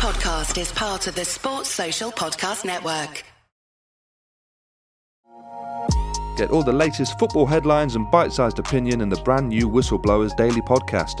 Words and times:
podcast 0.00 0.58
is 0.58 0.72
part 0.72 1.06
of 1.08 1.14
the 1.14 1.26
Sports 1.26 1.68
Social 1.68 2.10
Podcast 2.10 2.64
Network. 2.64 3.22
Get 6.38 6.50
all 6.50 6.62
the 6.62 6.72
latest 6.72 7.18
football 7.18 7.44
headlines 7.44 7.96
and 7.96 8.10
bite 8.10 8.32
sized 8.32 8.58
opinion 8.58 9.02
in 9.02 9.10
the 9.10 9.20
brand 9.24 9.50
new 9.50 9.68
Whistleblowers 9.68 10.34
Daily 10.38 10.62
podcast. 10.62 11.20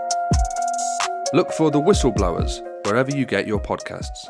Look 1.33 1.53
for 1.53 1.71
the 1.71 1.79
Whistleblowers 1.79 2.61
wherever 2.85 3.09
you 3.09 3.25
get 3.25 3.47
your 3.47 3.61
podcasts. 3.61 4.27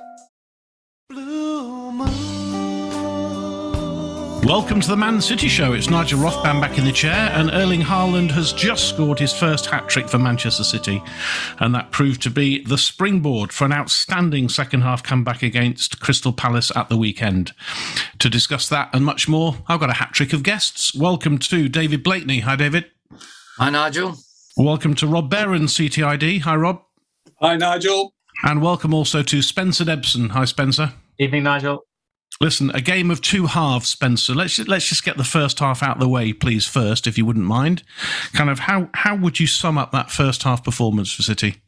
Welcome 4.46 4.82
to 4.82 4.88
the 4.88 4.96
Man 4.96 5.20
City 5.20 5.48
Show. 5.48 5.74
It's 5.74 5.90
Nigel 5.90 6.20
Rothband 6.20 6.62
back 6.62 6.78
in 6.78 6.86
the 6.86 6.92
chair, 6.92 7.32
and 7.34 7.50
Erling 7.50 7.82
Haaland 7.82 8.30
has 8.32 8.54
just 8.54 8.88
scored 8.90 9.18
his 9.18 9.34
first 9.34 9.66
hat 9.66 9.90
trick 9.90 10.08
for 10.10 10.20
Manchester 10.20 10.64
City, 10.64 11.02
and 11.58 11.74
that 11.74 11.90
proved 11.90 12.22
to 12.22 12.30
be 12.30 12.64
the 12.66 12.78
springboard 12.78 13.52
for 13.52 13.66
an 13.66 13.74
outstanding 13.74 14.48
second 14.48 14.82
half 14.82 15.02
comeback 15.02 15.42
against 15.42 16.00
Crystal 16.02 16.34
Palace 16.34 16.72
at 16.76 16.90
the 16.90 16.98
weekend. 16.98 17.52
To 18.20 18.30
discuss 18.30 18.70
that 18.70 18.92
and 18.94 19.04
much 19.04 19.28
more, 19.28 19.56
I've 19.68 19.80
got 19.80 19.90
a 19.90 19.94
hat 19.94 20.12
trick 20.14 20.34
of 20.34 20.44
guests. 20.44 20.94
Welcome 20.94 21.40
to 21.40 21.68
David 21.68 22.04
Blakeney. 22.04 22.42
Hi, 22.42 22.56
David. 22.56 22.86
Hi, 23.58 23.72
Nigel. 23.72 24.18
Welcome 24.56 24.94
to 24.96 25.08
Rob 25.08 25.32
Behrens, 25.32 25.76
CTID. 25.76 26.42
Hi, 26.42 26.56
Rob. 26.56 26.84
Hi, 27.42 27.58
Nigel. 27.58 28.14
And 28.44 28.62
welcome 28.62 28.94
also 28.94 29.24
to 29.24 29.42
Spencer 29.42 29.84
Debson. 29.84 30.30
Hi, 30.30 30.46
Spencer. 30.46 30.94
Evening, 31.18 31.42
Nigel. 31.42 31.80
Listen, 32.40 32.70
a 32.70 32.82
game 32.82 33.10
of 33.10 33.20
two 33.20 33.48
halves, 33.48 33.90
Spencer. 33.90 34.36
Let's 34.36 34.60
let's 34.68 34.88
just 34.88 35.04
get 35.04 35.18
the 35.18 35.24
first 35.24 35.58
half 35.58 35.82
out 35.82 35.98
of 35.98 36.00
the 36.00 36.08
way, 36.08 36.34
please. 36.34 36.68
First, 36.68 37.08
if 37.08 37.18
you 37.18 37.26
wouldn't 37.26 37.46
mind, 37.46 37.82
kind 38.34 38.52
of 38.52 38.60
how 38.60 38.90
how 38.94 39.16
would 39.16 39.40
you 39.40 39.48
sum 39.48 39.80
up 39.80 39.92
that 39.92 40.12
first 40.12 40.44
half 40.44 40.64
performance 40.64 41.12
for 41.12 41.24
City? 41.24 41.62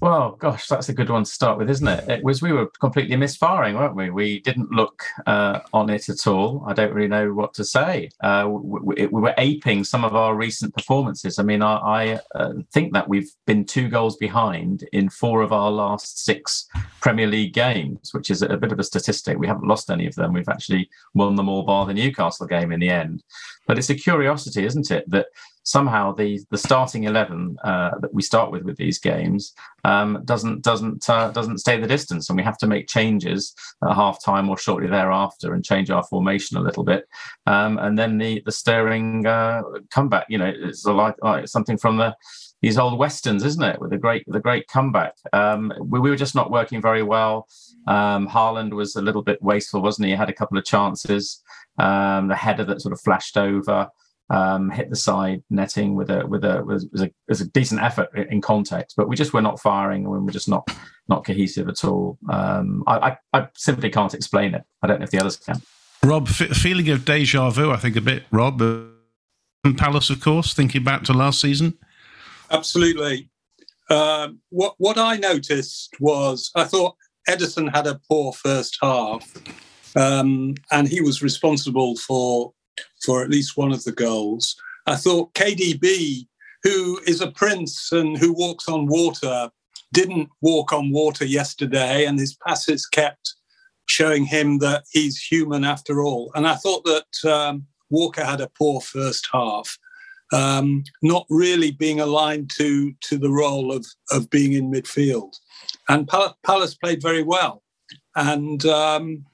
Well, 0.00 0.32
gosh, 0.32 0.66
that's 0.66 0.88
a 0.88 0.94
good 0.94 1.10
one 1.10 1.24
to 1.24 1.30
start 1.30 1.58
with, 1.58 1.70
isn't 1.70 1.86
it? 1.86 2.08
It 2.08 2.24
was 2.24 2.42
we 2.42 2.52
were 2.52 2.66
completely 2.80 3.16
misfiring, 3.16 3.76
weren't 3.76 3.94
we? 3.94 4.10
We 4.10 4.40
didn't 4.40 4.70
look 4.70 5.04
uh, 5.26 5.60
on 5.72 5.90
it 5.90 6.08
at 6.08 6.26
all. 6.26 6.64
I 6.66 6.72
don't 6.72 6.92
really 6.92 7.08
know 7.08 7.32
what 7.32 7.54
to 7.54 7.64
say. 7.64 8.10
Uh, 8.20 8.48
we, 8.50 9.06
we, 9.06 9.20
were 9.20 9.34
aping 9.38 9.84
some 9.84 10.04
of 10.04 10.16
our 10.16 10.34
recent 10.34 10.74
performances. 10.74 11.38
I 11.38 11.42
mean, 11.42 11.62
I, 11.62 11.76
I 11.76 12.20
uh, 12.34 12.52
think 12.72 12.92
that 12.94 13.08
we've 13.08 13.30
been 13.46 13.64
two 13.64 13.88
goals 13.88 14.16
behind 14.16 14.84
in 14.92 15.08
four 15.08 15.42
of 15.42 15.52
our 15.52 15.70
last 15.70 16.24
six 16.24 16.66
Premier 17.00 17.26
League 17.26 17.54
games, 17.54 18.12
which 18.12 18.30
is 18.30 18.42
a 18.42 18.56
bit 18.56 18.72
of 18.72 18.80
a 18.80 18.84
statistic. 18.84 19.38
We 19.38 19.46
haven't 19.46 19.68
lost 19.68 19.90
any 19.90 20.06
of 20.06 20.14
them. 20.14 20.32
We've 20.32 20.48
actually 20.48 20.90
won 21.14 21.36
them 21.36 21.48
all 21.48 21.62
bar 21.62 21.86
the 21.86 21.94
Newcastle 21.94 22.46
game 22.46 22.72
in 22.72 22.80
the 22.80 22.90
end. 22.90 23.22
But 23.66 23.78
it's 23.78 23.90
a 23.90 23.94
curiosity, 23.94 24.64
isn't 24.64 24.90
it, 24.90 25.08
that 25.10 25.26
somehow 25.64 26.12
the 26.12 26.40
the 26.50 26.58
starting 26.58 27.04
eleven 27.04 27.56
uh, 27.64 27.92
that 28.00 28.12
we 28.12 28.22
start 28.22 28.50
with 28.50 28.62
with 28.62 28.76
these 28.76 28.98
games 28.98 29.54
um, 29.84 30.22
doesn't 30.24 30.62
doesn't 30.62 31.08
uh, 31.08 31.30
doesn't 31.30 31.58
stay 31.58 31.78
the 31.78 31.86
distance, 31.86 32.28
and 32.28 32.36
we 32.36 32.42
have 32.42 32.58
to 32.58 32.66
make 32.66 32.88
changes 32.88 33.54
at 33.84 33.94
half 33.94 34.22
time 34.22 34.48
or 34.48 34.56
shortly 34.56 34.88
thereafter 34.88 35.54
and 35.54 35.64
change 35.64 35.90
our 35.90 36.04
formation 36.04 36.56
a 36.56 36.60
little 36.60 36.84
bit, 36.84 37.08
um, 37.46 37.78
and 37.78 37.98
then 37.98 38.18
the 38.18 38.42
the 38.44 38.52
stirring 38.52 39.26
uh, 39.26 39.62
comeback. 39.90 40.26
You 40.28 40.38
know, 40.38 40.52
it's 40.54 40.84
like, 40.84 41.16
like 41.22 41.48
something 41.48 41.78
from 41.78 41.96
the 41.96 42.14
these 42.60 42.78
old 42.78 42.98
westerns, 42.98 43.44
isn't 43.44 43.62
it? 43.62 43.80
With 43.80 43.92
a 43.92 43.98
great 43.98 44.24
the 44.26 44.40
great 44.40 44.68
comeback. 44.68 45.14
Um, 45.32 45.72
we, 45.80 46.00
we, 46.00 46.10
were 46.10 46.16
just 46.16 46.34
not 46.34 46.50
working 46.50 46.80
very 46.80 47.02
well. 47.02 47.48
Um, 47.88 48.28
Haaland 48.28 48.72
was 48.72 48.94
a 48.94 49.02
little 49.02 49.22
bit 49.22 49.42
wasteful, 49.42 49.82
wasn't 49.82 50.06
he? 50.06 50.12
He 50.12 50.16
had 50.16 50.30
a 50.30 50.34
couple 50.34 50.58
of 50.58 50.64
chances. 50.64 51.42
Um, 51.78 52.28
the 52.28 52.36
header 52.36 52.64
that 52.64 52.82
sort 52.82 52.92
of 52.92 53.00
flashed 53.00 53.36
over 53.36 53.88
um, 54.30 54.70
hit 54.70 54.90
the 54.90 54.96
side 54.96 55.42
netting 55.50 55.94
with 55.94 56.10
a 56.10 56.26
with 56.26 56.44
a 56.44 56.62
was, 56.64 56.86
was 56.92 57.02
a 57.02 57.10
was 57.28 57.40
a 57.40 57.48
decent 57.48 57.82
effort 57.82 58.08
in 58.14 58.40
context, 58.40 58.96
but 58.96 59.08
we 59.08 59.16
just 59.16 59.32
were 59.32 59.42
not 59.42 59.60
firing 59.60 60.04
and 60.04 60.12
we 60.12 60.18
were 60.18 60.30
just 60.30 60.48
not 60.48 60.68
not 61.08 61.24
cohesive 61.24 61.68
at 61.68 61.84
all. 61.84 62.18
Um, 62.30 62.84
I, 62.86 63.16
I, 63.32 63.40
I 63.40 63.48
simply 63.56 63.90
can't 63.90 64.14
explain 64.14 64.54
it. 64.54 64.62
I 64.82 64.86
don't 64.86 65.00
know 65.00 65.04
if 65.04 65.10
the 65.10 65.20
others 65.20 65.36
can. 65.36 65.60
Rob, 66.04 66.28
f- 66.28 66.56
feeling 66.56 66.88
of 66.88 67.04
deja 67.04 67.50
vu, 67.50 67.70
I 67.70 67.76
think 67.76 67.96
a 67.96 68.00
bit. 68.00 68.24
Rob, 68.30 68.60
uh, 68.62 69.72
Palace, 69.76 70.10
of 70.10 70.20
course, 70.20 70.54
thinking 70.54 70.82
back 70.82 71.04
to 71.04 71.12
last 71.12 71.40
season. 71.40 71.78
Absolutely. 72.50 73.28
Um, 73.90 74.40
what 74.48 74.74
what 74.78 74.98
I 74.98 75.16
noticed 75.16 75.94
was 76.00 76.50
I 76.54 76.64
thought 76.64 76.96
Ederson 77.28 77.74
had 77.74 77.86
a 77.86 78.00
poor 78.08 78.32
first 78.32 78.78
half, 78.80 79.30
um, 79.96 80.54
and 80.70 80.88
he 80.88 81.00
was 81.00 81.22
responsible 81.22 81.96
for 81.96 82.52
for 83.04 83.22
at 83.22 83.30
least 83.30 83.56
one 83.56 83.72
of 83.72 83.84
the 83.84 83.92
goals. 83.92 84.56
I 84.86 84.96
thought 84.96 85.34
KDB, 85.34 86.26
who 86.62 87.00
is 87.06 87.20
a 87.20 87.30
prince 87.30 87.92
and 87.92 88.18
who 88.18 88.32
walks 88.32 88.68
on 88.68 88.86
water, 88.86 89.50
didn't 89.92 90.28
walk 90.40 90.72
on 90.72 90.90
water 90.90 91.24
yesterday, 91.24 92.06
and 92.06 92.18
his 92.18 92.34
passes 92.34 92.86
kept 92.86 93.34
showing 93.86 94.24
him 94.24 94.58
that 94.58 94.84
he's 94.90 95.18
human 95.18 95.64
after 95.64 96.02
all. 96.02 96.30
And 96.34 96.46
I 96.46 96.54
thought 96.54 96.84
that 96.84 97.30
um, 97.30 97.66
Walker 97.90 98.24
had 98.24 98.40
a 98.40 98.50
poor 98.56 98.80
first 98.80 99.28
half, 99.32 99.78
um, 100.32 100.82
not 101.02 101.26
really 101.28 101.72
being 101.72 102.00
aligned 102.00 102.50
to 102.56 102.94
to 103.08 103.18
the 103.18 103.30
role 103.30 103.72
of 103.72 103.86
of 104.10 104.30
being 104.30 104.54
in 104.54 104.72
midfield. 104.72 105.34
And 105.88 106.08
Palace 106.44 106.74
played 106.74 107.02
very 107.02 107.22
well, 107.22 107.62
and 108.16 108.64
um, 108.64 109.26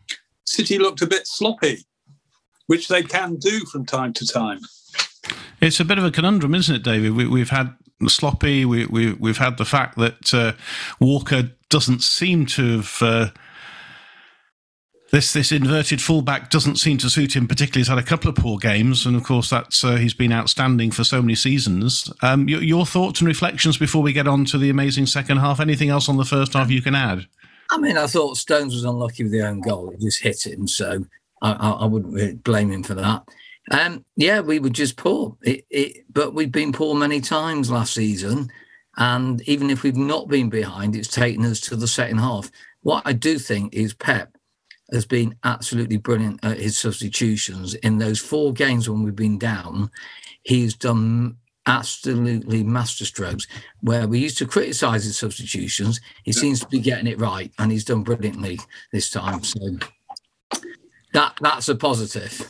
City 0.45 0.79
looked 0.79 1.03
a 1.03 1.07
bit 1.07 1.27
sloppy 1.27 1.87
which 2.69 2.87
they 2.87 3.03
can 3.03 3.35
do 3.37 3.65
from 3.65 3.85
time 3.85 4.13
to 4.13 4.27
time. 4.27 4.61
It's 5.61 5.81
a 5.81 5.85
bit 5.85 5.99
of 5.99 6.05
a 6.05 6.13
conundrum, 6.13 6.55
isn't 6.55 6.77
it, 6.77 6.85
David? 6.85 7.15
We, 7.17 7.41
have 7.41 7.51
had 7.51 7.75
sloppy. 8.07 8.65
We, 8.65 8.87
we, 8.87 9.15
we've 9.15 9.39
had 9.39 9.59
the 9.59 9.65
fact 9.65 9.99
that 9.99 10.33
uh, 10.33 10.53
Walker 11.01 11.51
doesn't 11.69 12.03
seem 12.03 12.47
to 12.47 12.77
have. 12.77 12.99
Uh, 13.03 13.29
this 15.11 15.33
this 15.33 15.53
inverted 15.53 16.03
fullback 16.03 16.51
doesn't 16.51 16.77
seem 16.77 16.99
to 16.99 17.09
suit 17.09 17.35
him 17.35 17.49
particularly. 17.49 17.81
He's 17.81 17.89
had 17.89 17.97
a 17.97 18.03
couple 18.03 18.29
of 18.29 18.37
poor 18.37 18.59
games, 18.59 19.07
and 19.07 19.17
of 19.17 19.25
course 19.25 19.49
that's 19.49 19.83
uh, 19.83 19.97
he's 19.97 20.13
been 20.13 20.33
outstanding 20.33 20.91
for 20.91 21.03
so 21.03 21.23
many 21.23 21.35
seasons. 21.35 22.13
Um, 22.23 22.47
your, 22.47 22.63
your, 22.63 22.85
thoughts 22.85 23.21
and 23.21 23.27
reflections 23.27 23.79
before 23.79 24.03
we 24.03 24.13
get 24.13 24.29
on 24.29 24.45
to 24.47 24.59
the 24.59 24.69
amazing 24.69 25.07
second 25.07 25.39
half. 25.39 25.61
Anything 25.61 25.89
else 25.89 26.11
on 26.11 26.19
the 26.19 26.27
first 26.27 26.53
half 26.53 26.71
you 26.71 26.83
can 26.83 26.95
add? 26.95 27.27
I 27.71 27.79
mean, 27.79 27.97
I 27.97 28.07
thought 28.07 28.37
Stones 28.37 28.75
was 28.75 28.85
unlucky 28.85 29.23
with 29.23 29.33
the 29.33 29.47
own 29.47 29.63
goal; 29.63 29.91
he 29.91 30.05
just 30.05 30.23
hit 30.23 30.45
it, 30.45 30.59
and 30.59 30.69
so 30.69 31.07
I, 31.43 31.53
I, 31.53 31.85
wouldn't 31.85 32.43
blame 32.43 32.71
him 32.71 32.83
for 32.83 32.95
that. 32.95 33.23
Um, 33.71 34.05
yeah, 34.17 34.41
we 34.41 34.59
were 34.59 34.71
just 34.71 34.97
poor, 34.97 35.37
it, 35.43 35.65
it, 35.71 36.05
but 36.13 36.35
we've 36.35 36.53
been 36.53 36.73
poor 36.73 36.95
many 36.95 37.21
times 37.21 37.71
last 37.71 37.95
season. 37.95 38.51
And 38.97 39.41
even 39.43 39.71
if 39.71 39.83
we've 39.83 39.97
not 39.97 40.29
been 40.29 40.51
behind, 40.51 40.97
it's 40.97 41.09
taken 41.09 41.45
us 41.45 41.61
to 41.63 41.77
the 41.77 41.87
second 41.87 42.19
half. 42.19 42.51
What 42.83 43.03
I 43.07 43.13
do 43.13 43.39
think 43.39 43.75
is 43.75 43.95
Pep 43.95 44.37
has 44.91 45.07
been 45.07 45.37
absolutely 45.45 45.99
brilliant 45.99 46.45
at 46.45 46.59
his 46.59 46.79
substitutions. 46.79 47.75
In 47.75 47.99
those 47.99 48.19
four 48.19 48.53
games 48.53 48.89
when 48.89 49.03
we've 49.03 49.15
been 49.15 49.39
down, 49.39 49.91
he's 50.43 50.75
done 50.75 51.37
absolutely 51.67 52.65
masterstrokes. 52.65 53.47
Where 53.83 54.09
we 54.09 54.19
used 54.19 54.39
to 54.39 54.47
criticise 54.47 55.05
his 55.05 55.19
substitutions, 55.19 56.01
he 56.25 56.33
seems 56.33 56.61
to 56.61 56.67
be 56.67 56.81
getting 56.81 57.07
it 57.07 57.21
right, 57.21 57.53
and 57.59 57.71
he's 57.71 57.85
done 57.85 58.03
brilliantly 58.03 58.59
this 58.93 59.11
time. 59.11 59.45
So 59.45 59.79
that 61.13 61.39
that's 61.41 61.69
a 61.69 61.75
positive. 61.75 62.47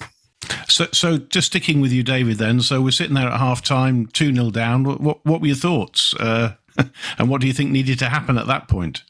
So, 0.69 0.87
so 0.93 1.19
just 1.19 1.49
sticking 1.49 1.81
with 1.81 1.93
you, 1.93 2.03
David. 2.03 2.39
Then, 2.39 2.61
so 2.61 2.81
we're 2.81 2.91
sitting 2.91 3.15
there 3.15 3.29
at 3.29 3.39
half 3.39 3.63
time, 3.63 4.07
two 4.07 4.35
0 4.35 4.51
down. 4.51 4.85
What, 4.85 5.25
what 5.25 5.41
were 5.41 5.47
your 5.47 5.57
thoughts, 5.57 6.15
uh, 6.15 6.55
and 7.19 7.29
what 7.29 7.41
do 7.41 7.47
you 7.47 7.53
think 7.53 7.71
needed 7.71 7.99
to 8.01 8.09
happen 8.09 8.39
at 8.39 8.47
that 8.47 8.69
point? 8.69 9.03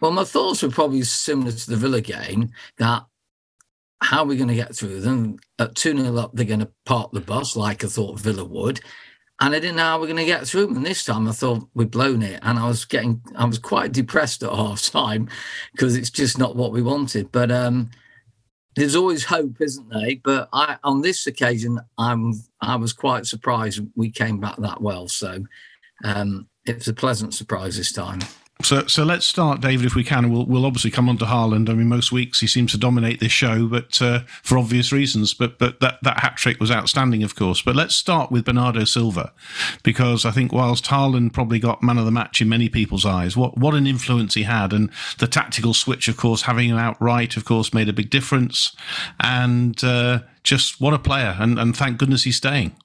Well, 0.00 0.10
my 0.10 0.24
thoughts 0.24 0.62
were 0.62 0.70
probably 0.70 1.02
similar 1.02 1.52
to 1.52 1.70
the 1.70 1.76
Villa 1.76 2.00
game. 2.00 2.50
That 2.78 3.04
how 4.02 4.22
are 4.22 4.26
we 4.26 4.36
going 4.36 4.48
to 4.48 4.54
get 4.54 4.74
through 4.74 5.00
them? 5.00 5.38
At 5.58 5.76
two 5.76 5.96
0 5.96 6.16
up, 6.16 6.32
they're 6.34 6.44
going 6.44 6.60
to 6.60 6.70
park 6.84 7.12
the 7.12 7.20
bus 7.20 7.56
like 7.56 7.84
I 7.84 7.86
thought 7.86 8.18
Villa 8.18 8.44
would. 8.44 8.80
And 9.40 9.54
I 9.54 9.60
didn't 9.60 9.76
know 9.76 9.82
how 9.82 10.00
we're 10.00 10.06
going 10.06 10.16
to 10.18 10.24
get 10.24 10.46
through 10.46 10.66
them. 10.66 10.76
And 10.76 10.86
this 10.86 11.04
time 11.04 11.28
I 11.28 11.32
thought 11.32 11.68
we'd 11.74 11.90
blown 11.90 12.22
it. 12.22 12.38
And 12.42 12.58
I 12.58 12.68
was 12.68 12.84
getting, 12.84 13.22
I 13.36 13.44
was 13.44 13.58
quite 13.58 13.92
depressed 13.92 14.42
at 14.42 14.52
half 14.54 14.82
time 14.82 15.28
because 15.72 15.96
it's 15.96 16.10
just 16.10 16.38
not 16.38 16.56
what 16.56 16.72
we 16.72 16.82
wanted. 16.82 17.32
But 17.32 17.50
um, 17.50 17.90
there's 18.74 18.96
always 18.96 19.24
hope, 19.24 19.60
isn't 19.60 19.88
there? 19.90 20.16
But 20.22 20.48
I, 20.52 20.76
on 20.82 21.02
this 21.02 21.26
occasion, 21.26 21.78
I'm 21.98 22.34
I 22.60 22.76
was 22.76 22.92
quite 22.92 23.26
surprised 23.26 23.80
we 23.94 24.10
came 24.10 24.40
back 24.40 24.56
that 24.58 24.80
well. 24.80 25.08
So 25.08 25.44
um, 26.04 26.48
it 26.66 26.76
was 26.76 26.88
a 26.88 26.94
pleasant 26.94 27.34
surprise 27.34 27.76
this 27.76 27.92
time. 27.92 28.20
So, 28.62 28.86
so 28.86 29.02
let's 29.02 29.26
start, 29.26 29.60
David, 29.60 29.86
if 29.86 29.94
we 29.94 30.04
can. 30.04 30.30
We'll, 30.30 30.46
we'll 30.46 30.64
obviously 30.64 30.90
come 30.90 31.08
on 31.08 31.18
to 31.18 31.24
Haaland. 31.24 31.68
I 31.68 31.74
mean, 31.74 31.88
most 31.88 32.12
weeks 32.12 32.40
he 32.40 32.46
seems 32.46 32.72
to 32.72 32.78
dominate 32.78 33.20
this 33.20 33.32
show, 33.32 33.66
but 33.66 34.00
uh, 34.00 34.20
for 34.42 34.56
obvious 34.56 34.92
reasons. 34.92 35.34
But 35.34 35.58
but 35.58 35.80
that, 35.80 35.98
that 36.02 36.20
hat 36.20 36.36
trick 36.36 36.60
was 36.60 36.70
outstanding, 36.70 37.22
of 37.22 37.34
course. 37.34 37.60
But 37.60 37.76
let's 37.76 37.94
start 37.94 38.30
with 38.30 38.44
Bernardo 38.44 38.84
Silva, 38.84 39.32
because 39.82 40.24
I 40.24 40.30
think 40.30 40.52
whilst 40.52 40.86
Haaland 40.86 41.32
probably 41.32 41.58
got 41.58 41.82
man 41.82 41.98
of 41.98 42.04
the 42.04 42.10
match 42.10 42.40
in 42.40 42.48
many 42.48 42.68
people's 42.68 43.04
eyes, 43.04 43.36
what 43.36 43.58
what 43.58 43.74
an 43.74 43.86
influence 43.86 44.34
he 44.34 44.44
had, 44.44 44.72
and 44.72 44.90
the 45.18 45.26
tactical 45.26 45.74
switch, 45.74 46.08
of 46.08 46.16
course, 46.16 46.42
having 46.42 46.70
him 46.70 46.78
outright, 46.78 47.36
of 47.36 47.44
course, 47.44 47.74
made 47.74 47.88
a 47.88 47.92
big 47.92 48.10
difference. 48.10 48.74
And 49.20 49.82
uh, 49.82 50.20
just 50.42 50.80
what 50.80 50.94
a 50.94 50.98
player, 50.98 51.36
and, 51.38 51.58
and 51.58 51.76
thank 51.76 51.98
goodness 51.98 52.24
he's 52.24 52.36
staying. 52.36 52.76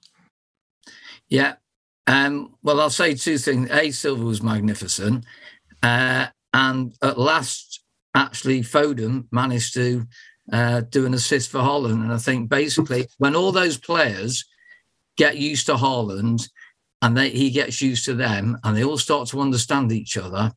Yeah. 1.30 1.56
Um, 2.08 2.56
well, 2.64 2.80
I'll 2.80 2.90
say 2.90 3.16
two 3.16 3.38
things. 3.38 3.70
A, 3.70 3.92
Silva 3.92 4.24
was 4.24 4.42
magnificent. 4.42 5.26
Uh, 5.84 6.28
and 6.54 6.94
at 7.02 7.20
last, 7.20 7.82
actually, 8.16 8.62
Foden 8.62 9.26
managed 9.32 9.74
to 9.76 10.06
uh, 10.52 10.82
do 10.82 11.06
an 11.06 11.14
assist 11.14 11.52
for 11.52 11.60
Haaland. 11.60 12.04
And 12.04 12.14
I 12.14 12.18
think 12.18 12.50
basically, 12.50 13.08
when 13.18 13.36
all 13.36 13.52
those 13.52 13.78
players 13.78 14.46
get 15.18 15.38
used 15.38 15.66
to 15.66 15.76
Haaland 15.76 16.50
and 17.02 17.18
they, 17.18 17.30
he 17.30 17.50
gets 17.50 17.82
used 17.82 18.06
to 18.06 18.14
them 18.14 18.58
and 18.64 18.76
they 18.76 18.84
all 18.84 18.98
start 18.98 19.28
to 19.30 19.42
understand 19.42 19.92
each 19.92 20.18
other, 20.18 20.52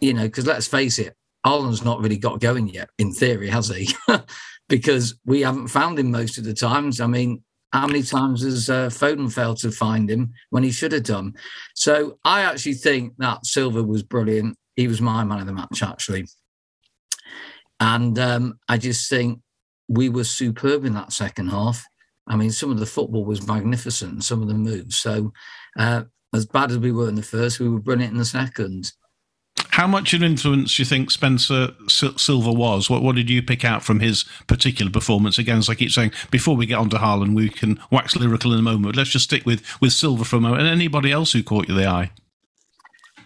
you 0.00 0.14
know, 0.14 0.22
because 0.22 0.46
let's 0.46 0.66
face 0.66 0.98
it, 0.98 1.14
Haaland's 1.44 1.84
not 1.84 2.00
really 2.00 2.18
got 2.18 2.40
going 2.40 2.68
yet, 2.68 2.90
in 2.98 3.12
theory, 3.12 3.48
has 3.48 3.68
he? 3.68 3.88
because 4.68 5.18
we 5.24 5.40
haven't 5.40 5.68
found 5.68 5.98
him 5.98 6.10
most 6.10 6.38
of 6.38 6.44
the 6.44 6.54
times. 6.54 7.00
I 7.00 7.06
mean, 7.06 7.42
how 7.72 7.86
many 7.86 8.02
times 8.02 8.42
has 8.42 8.68
uh, 8.68 8.88
Foden 8.88 9.32
failed 9.32 9.58
to 9.58 9.70
find 9.70 10.10
him 10.10 10.32
when 10.50 10.62
he 10.62 10.72
should 10.72 10.92
have 10.92 11.04
done? 11.04 11.34
So 11.74 12.18
I 12.24 12.42
actually 12.42 12.74
think 12.74 13.14
that 13.18 13.46
Silva 13.46 13.82
was 13.82 14.02
brilliant. 14.02 14.56
He 14.76 14.88
was 14.88 15.00
my 15.00 15.22
man 15.24 15.40
of 15.40 15.46
the 15.46 15.52
match, 15.52 15.82
actually. 15.82 16.26
And 17.78 18.18
um, 18.18 18.58
I 18.68 18.76
just 18.76 19.08
think 19.08 19.40
we 19.88 20.08
were 20.08 20.24
superb 20.24 20.84
in 20.84 20.94
that 20.94 21.12
second 21.12 21.48
half. 21.48 21.84
I 22.26 22.36
mean, 22.36 22.50
some 22.50 22.70
of 22.70 22.78
the 22.78 22.86
football 22.86 23.24
was 23.24 23.46
magnificent, 23.46 24.24
some 24.24 24.42
of 24.42 24.48
the 24.48 24.54
moves. 24.54 24.96
So, 24.96 25.32
uh, 25.78 26.04
as 26.32 26.46
bad 26.46 26.70
as 26.70 26.78
we 26.78 26.92
were 26.92 27.08
in 27.08 27.16
the 27.16 27.22
first, 27.22 27.58
we 27.58 27.68
were 27.68 27.80
brilliant 27.80 28.12
in 28.12 28.18
the 28.18 28.24
second. 28.24 28.92
How 29.72 29.86
much 29.86 30.12
of 30.12 30.22
an 30.22 30.30
influence 30.30 30.76
do 30.76 30.82
you 30.82 30.86
think 30.86 31.10
Spencer 31.10 31.68
Silva 31.88 32.52
was? 32.52 32.90
What, 32.90 33.02
what 33.02 33.16
did 33.16 33.30
you 33.30 33.42
pick 33.42 33.64
out 33.64 33.82
from 33.82 34.00
his 34.00 34.24
particular 34.46 34.90
performance? 34.90 35.38
Again, 35.38 35.58
as 35.58 35.68
I 35.68 35.74
keep 35.74 35.90
saying, 35.90 36.12
before 36.30 36.56
we 36.56 36.66
get 36.66 36.78
on 36.78 36.90
to 36.90 36.96
Haaland, 36.96 37.34
we 37.34 37.48
can 37.48 37.80
wax 37.90 38.16
lyrical 38.16 38.52
in 38.52 38.58
a 38.58 38.62
moment. 38.62 38.96
Let's 38.96 39.10
just 39.10 39.24
stick 39.24 39.46
with, 39.46 39.62
with 39.80 39.92
Silva 39.92 40.24
for 40.24 40.36
a 40.36 40.40
moment. 40.40 40.62
And 40.62 40.70
anybody 40.70 41.12
else 41.12 41.32
who 41.32 41.42
caught 41.42 41.68
you 41.68 41.74
the 41.74 41.86
eye? 41.86 42.10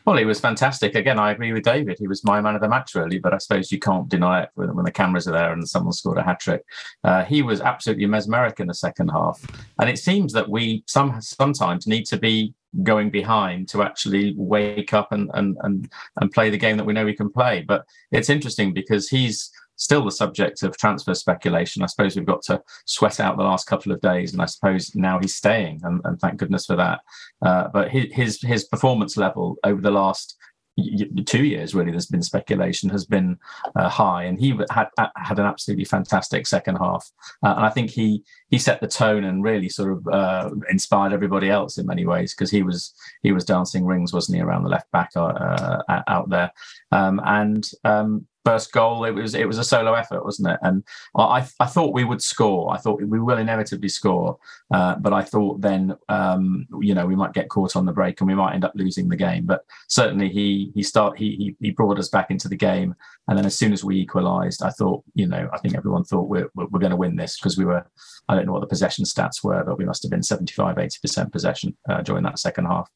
Well, 0.04 0.18
he 0.18 0.26
was 0.26 0.38
fantastic. 0.38 0.94
Again, 0.94 1.18
I 1.18 1.30
agree 1.30 1.54
with 1.54 1.62
David. 1.62 1.98
He 1.98 2.06
was 2.06 2.24
my 2.24 2.38
man 2.42 2.54
of 2.54 2.60
the 2.60 2.68
match, 2.68 2.94
really. 2.94 3.18
But 3.18 3.32
I 3.32 3.38
suppose 3.38 3.72
you 3.72 3.78
can't 3.78 4.06
deny 4.06 4.42
it 4.42 4.50
when, 4.54 4.74
when 4.74 4.84
the 4.84 4.92
cameras 4.92 5.26
are 5.26 5.32
there 5.32 5.52
and 5.52 5.66
someone 5.66 5.92
scored 5.92 6.18
a 6.18 6.22
hat 6.22 6.40
trick. 6.40 6.62
Uh, 7.02 7.24
he 7.24 7.40
was 7.40 7.62
absolutely 7.62 8.04
mesmeric 8.04 8.60
in 8.60 8.66
the 8.66 8.74
second 8.74 9.08
half, 9.08 9.42
and 9.78 9.88
it 9.88 9.98
seems 9.98 10.34
that 10.34 10.50
we 10.50 10.84
some 10.86 11.22
sometimes 11.22 11.86
need 11.86 12.04
to 12.06 12.18
be 12.18 12.52
going 12.82 13.10
behind 13.10 13.68
to 13.68 13.82
actually 13.82 14.34
wake 14.36 14.92
up 14.92 15.12
and 15.12 15.30
and 15.34 15.56
and 15.62 15.90
and 16.20 16.32
play 16.32 16.50
the 16.50 16.58
game 16.58 16.76
that 16.76 16.84
we 16.84 16.92
know 16.92 17.04
we 17.04 17.14
can 17.14 17.30
play. 17.30 17.62
But 17.62 17.84
it's 18.10 18.30
interesting 18.30 18.72
because 18.72 19.08
he's 19.08 19.50
still 19.76 20.04
the 20.04 20.10
subject 20.10 20.62
of 20.62 20.76
transfer 20.76 21.14
speculation. 21.14 21.82
I 21.82 21.86
suppose 21.86 22.16
we've 22.16 22.26
got 22.26 22.42
to 22.42 22.62
sweat 22.86 23.20
out 23.20 23.36
the 23.36 23.44
last 23.44 23.66
couple 23.66 23.92
of 23.92 24.00
days, 24.00 24.32
and 24.32 24.42
I 24.42 24.46
suppose 24.46 24.94
now 24.94 25.18
he's 25.18 25.34
staying, 25.34 25.80
and, 25.84 26.00
and 26.04 26.20
thank 26.20 26.36
goodness 26.38 26.66
for 26.66 26.76
that. 26.76 27.00
Uh, 27.44 27.68
but 27.68 27.90
his 27.90 28.40
his 28.42 28.64
performance 28.64 29.16
level 29.16 29.56
over 29.64 29.80
the 29.80 29.90
last 29.90 30.36
two 31.24 31.44
years 31.44 31.72
really 31.74 31.92
there's 31.92 32.06
been 32.06 32.22
speculation 32.22 32.90
has 32.90 33.06
been 33.06 33.38
uh, 33.76 33.88
high 33.88 34.24
and 34.24 34.40
he 34.40 34.58
had 34.70 34.88
had 34.98 35.38
an 35.38 35.46
absolutely 35.46 35.84
fantastic 35.84 36.48
second 36.48 36.74
half 36.76 37.12
uh, 37.44 37.54
and 37.56 37.64
i 37.64 37.70
think 37.70 37.90
he 37.90 38.24
he 38.54 38.58
set 38.58 38.80
the 38.80 38.86
tone 38.86 39.24
and 39.24 39.42
really 39.42 39.68
sort 39.68 39.90
of 39.90 40.06
uh, 40.06 40.48
inspired 40.70 41.12
everybody 41.12 41.50
else 41.50 41.76
in 41.76 41.86
many 41.86 42.06
ways 42.06 42.32
because 42.32 42.52
he 42.52 42.62
was 42.62 42.94
he 43.24 43.32
was 43.32 43.44
dancing 43.44 43.84
rings 43.84 44.12
wasn't 44.12 44.36
he 44.36 44.40
around 44.40 44.62
the 44.62 44.68
left 44.68 44.88
back 44.92 45.10
uh, 45.16 45.22
uh, 45.88 46.02
out 46.06 46.28
there 46.28 46.52
um, 46.92 47.20
and 47.24 47.72
um, 47.82 48.24
first 48.44 48.72
goal, 48.72 49.04
it 49.04 49.10
was 49.10 49.34
it 49.34 49.48
was 49.48 49.58
a 49.58 49.64
solo 49.64 49.94
effort, 49.94 50.24
wasn't 50.24 50.48
it? 50.48 50.58
And 50.62 50.84
I 51.16 51.46
I 51.58 51.66
thought 51.66 51.94
we 51.94 52.04
would 52.04 52.22
score. 52.22 52.72
I 52.72 52.78
thought 52.78 53.02
we 53.02 53.18
will 53.20 53.38
inevitably 53.38 53.88
score, 53.88 54.38
uh, 54.72 54.96
but 54.96 55.12
I 55.12 55.22
thought 55.22 55.60
then 55.60 55.96
um, 56.08 56.66
you 56.80 56.94
know 56.94 57.06
we 57.06 57.16
might 57.16 57.32
get 57.32 57.48
caught 57.48 57.76
on 57.76 57.86
the 57.86 57.92
break 57.92 58.20
and 58.20 58.28
we 58.28 58.34
might 58.34 58.54
end 58.54 58.64
up 58.64 58.72
losing 58.74 59.08
the 59.08 59.16
game. 59.16 59.46
But 59.46 59.64
certainly 59.88 60.28
he 60.28 60.70
he 60.74 60.82
start 60.82 61.18
he 61.18 61.56
he, 61.60 61.70
brought 61.70 61.98
us 61.98 62.08
back 62.08 62.30
into 62.30 62.48
the 62.48 62.56
game, 62.56 62.94
and 63.28 63.38
then 63.38 63.46
as 63.46 63.56
soon 63.56 63.72
as 63.72 63.82
we 63.82 63.96
equalised, 63.96 64.62
I 64.62 64.70
thought 64.70 65.02
you 65.14 65.26
know 65.26 65.48
I 65.52 65.58
think 65.58 65.76
everyone 65.76 66.04
thought 66.04 66.28
we're 66.28 66.48
we're, 66.54 66.66
we're 66.66 66.80
going 66.80 66.90
to 66.90 66.96
win 66.96 67.16
this 67.16 67.38
because 67.38 67.56
we 67.56 67.64
were 67.64 67.86
I 68.28 68.34
don't 68.34 68.46
know 68.46 68.52
what 68.52 68.60
the 68.60 68.66
possession 68.66 69.04
stats 69.04 69.42
were, 69.42 69.64
but 69.64 69.78
we 69.78 69.84
must 69.84 70.02
have 70.02 70.10
been 70.10 70.22
75 70.22 70.78
80 70.78 70.98
percent 71.00 71.32
possession 71.32 71.76
uh, 71.88 72.02
during 72.02 72.24
that 72.24 72.38
second 72.38 72.66
half. 72.66 72.90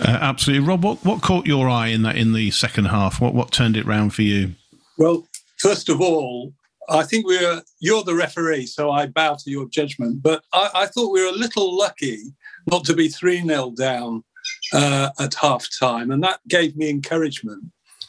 Uh, 0.00 0.18
absolutely, 0.20 0.66
Rob. 0.66 0.82
What 0.82 1.04
what 1.04 1.22
caught 1.22 1.46
your 1.46 1.68
eye 1.68 1.88
in 1.88 2.02
that 2.02 2.16
in 2.16 2.32
the 2.32 2.50
second 2.50 2.86
half? 2.86 3.20
What 3.20 3.34
what 3.34 3.52
turned 3.52 3.76
it 3.76 3.86
round 3.86 4.14
for 4.14 4.22
you? 4.22 4.54
Well, 4.98 5.26
first 5.58 5.88
of 5.88 6.00
all, 6.00 6.52
I 6.88 7.02
think 7.02 7.26
we 7.26 7.44
are. 7.44 7.62
You're 7.80 8.02
the 8.02 8.14
referee, 8.14 8.66
so 8.66 8.90
I 8.90 9.06
bow 9.06 9.36
to 9.36 9.50
your 9.50 9.68
judgment. 9.68 10.22
But 10.22 10.42
I, 10.52 10.70
I 10.74 10.86
thought 10.86 11.12
we 11.12 11.22
were 11.22 11.32
a 11.32 11.38
little 11.38 11.76
lucky 11.76 12.32
not 12.66 12.84
to 12.84 12.94
be 12.94 13.08
three 13.08 13.42
0 13.42 13.72
down 13.76 14.24
uh, 14.72 15.10
at 15.20 15.34
half 15.34 15.68
time, 15.78 16.10
and 16.10 16.22
that 16.24 16.40
gave 16.48 16.76
me 16.76 16.88
encouragement 16.88 17.64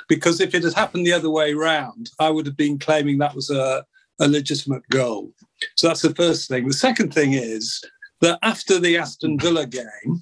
because 0.08 0.40
if 0.42 0.54
it 0.54 0.64
had 0.64 0.74
happened 0.74 1.06
the 1.06 1.14
other 1.14 1.30
way 1.30 1.54
round, 1.54 2.10
I 2.20 2.30
would 2.30 2.46
have 2.46 2.58
been 2.58 2.80
claiming 2.80 3.18
that 3.18 3.36
was 3.36 3.50
a, 3.50 3.86
a 4.20 4.28
legitimate 4.28 4.88
goal. 4.90 5.32
So 5.76 5.88
that's 5.88 6.02
the 6.02 6.16
first 6.16 6.48
thing. 6.48 6.68
The 6.68 6.74
second 6.74 7.14
thing 7.14 7.34
is 7.34 7.84
that 8.22 8.40
after 8.44 8.80
the 8.80 8.98
Aston 8.98 9.40
Villa 9.40 9.66
game, 9.66 10.22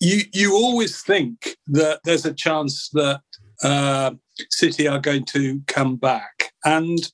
you 0.00 0.22
you 0.32 0.54
always 0.54 1.02
think 1.02 1.56
that 1.68 2.00
there's 2.04 2.24
a 2.24 2.32
chance 2.32 2.88
that 2.90 3.20
uh, 3.62 4.12
City 4.50 4.86
are 4.86 5.00
going 5.00 5.24
to 5.26 5.60
come 5.66 5.96
back, 5.96 6.52
and 6.64 7.10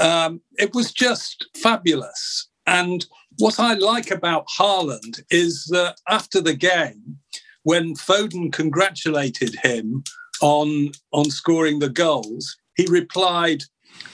um, 0.00 0.40
it 0.58 0.74
was 0.74 0.92
just 0.92 1.46
fabulous. 1.54 2.48
And 2.66 3.06
what 3.38 3.60
I 3.60 3.74
like 3.74 4.10
about 4.10 4.48
Haaland 4.58 5.22
is 5.30 5.66
that 5.66 5.96
after 6.08 6.40
the 6.40 6.54
game, 6.54 7.18
when 7.62 7.94
Foden 7.94 8.52
congratulated 8.52 9.56
him 9.62 10.02
on 10.40 10.92
on 11.12 11.30
scoring 11.30 11.78
the 11.78 11.88
goals, 11.88 12.56
he 12.76 12.86
replied, 12.86 13.62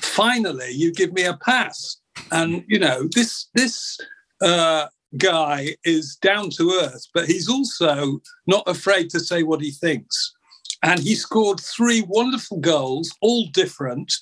"Finally, 0.00 0.72
you 0.72 0.92
give 0.92 1.12
me 1.12 1.24
a 1.24 1.36
pass." 1.36 1.96
And 2.30 2.64
you 2.68 2.78
know 2.78 3.08
this 3.14 3.48
this 3.54 3.98
uh, 4.42 4.86
guy 5.18 5.76
is 5.84 6.16
down 6.16 6.50
to 6.50 6.80
earth, 6.82 7.06
but 7.14 7.26
he's 7.26 7.48
also 7.48 8.20
not 8.46 8.62
afraid 8.66 9.10
to 9.10 9.20
say 9.20 9.42
what 9.42 9.60
he 9.60 9.70
thinks. 9.70 10.32
And 10.82 10.98
he 11.00 11.14
scored 11.14 11.60
three 11.60 12.02
wonderful 12.08 12.58
goals, 12.58 13.12
all 13.20 13.46
different, 13.52 14.12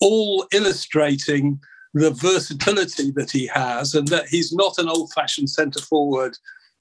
all 0.00 0.46
illustrating 0.52 1.58
the 1.94 2.10
versatility 2.10 3.10
that 3.12 3.30
he 3.30 3.46
has 3.46 3.94
and 3.94 4.08
that 4.08 4.28
he's 4.28 4.52
not 4.52 4.78
an 4.78 4.88
old 4.88 5.12
fashioned 5.12 5.50
centre 5.50 5.80
forward 5.80 6.36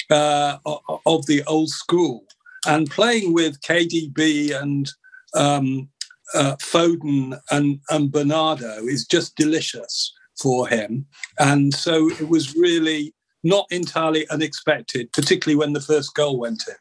uh, 0.10 0.58
of 1.06 1.26
the 1.28 1.44
old 1.48 1.70
school. 1.70 2.26
And 2.68 2.90
playing 2.90 3.34
with 3.34 3.62
KDB 3.62 4.60
and 4.60 4.90
um, 5.34 5.90
uh, 6.34 6.56
Foden 6.58 7.40
and, 7.50 7.80
and 7.90 8.12
Bernardo 8.12 8.86
is 8.86 9.06
just 9.06 9.36
delicious 9.36 10.14
for 10.40 10.68
him. 10.68 11.06
And 11.40 11.74
so 11.74 12.10
it 12.12 12.30
was 12.30 12.56
really 12.56 13.14
not 13.44 13.66
entirely 13.72 14.30
unexpected, 14.30 15.12
particularly 15.12 15.58
when 15.58 15.74
the 15.74 15.82
first 15.82 16.14
goal 16.14 16.40
went 16.40 16.64
in. 16.68 16.76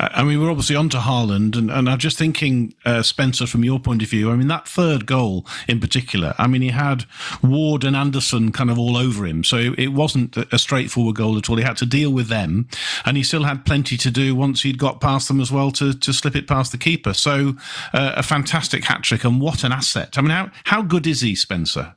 I 0.00 0.24
mean, 0.24 0.40
we're 0.40 0.50
obviously 0.50 0.76
on 0.76 0.88
to 0.90 0.98
Haaland, 0.98 1.56
and, 1.56 1.70
and 1.70 1.88
I'm 1.88 1.98
just 1.98 2.18
thinking, 2.18 2.74
uh, 2.84 3.02
Spencer, 3.02 3.46
from 3.46 3.64
your 3.64 3.78
point 3.78 4.02
of 4.02 4.08
view, 4.08 4.30
I 4.30 4.36
mean, 4.36 4.48
that 4.48 4.66
third 4.66 5.06
goal 5.06 5.46
in 5.68 5.80
particular, 5.80 6.34
I 6.36 6.46
mean, 6.46 6.62
he 6.62 6.70
had 6.70 7.04
Ward 7.42 7.84
and 7.84 7.94
Andersen 7.94 8.50
kind 8.52 8.70
of 8.70 8.78
all 8.78 8.96
over 8.96 9.24
him. 9.24 9.44
So 9.44 9.56
it, 9.58 9.78
it 9.78 9.88
wasn't 9.88 10.36
a 10.36 10.58
straightforward 10.58 11.16
goal 11.16 11.38
at 11.38 11.48
all. 11.48 11.56
He 11.56 11.62
had 11.62 11.76
to 11.78 11.86
deal 11.86 12.12
with 12.12 12.28
them, 12.28 12.68
and 13.04 13.16
he 13.16 13.22
still 13.22 13.44
had 13.44 13.64
plenty 13.64 13.96
to 13.98 14.10
do 14.10 14.34
once 14.34 14.62
he'd 14.62 14.78
got 14.78 15.00
past 15.00 15.28
them 15.28 15.40
as 15.40 15.52
well 15.52 15.70
to, 15.72 15.94
to 15.94 16.12
slip 16.12 16.34
it 16.34 16.48
past 16.48 16.72
the 16.72 16.78
keeper. 16.78 17.14
So 17.14 17.54
uh, 17.92 18.14
a 18.16 18.22
fantastic 18.22 18.84
hat 18.84 19.02
trick, 19.02 19.24
and 19.24 19.40
what 19.40 19.64
an 19.64 19.72
asset. 19.72 20.18
I 20.18 20.22
mean, 20.22 20.30
how, 20.30 20.50
how 20.64 20.82
good 20.82 21.06
is 21.06 21.20
he, 21.20 21.34
Spencer? 21.34 21.94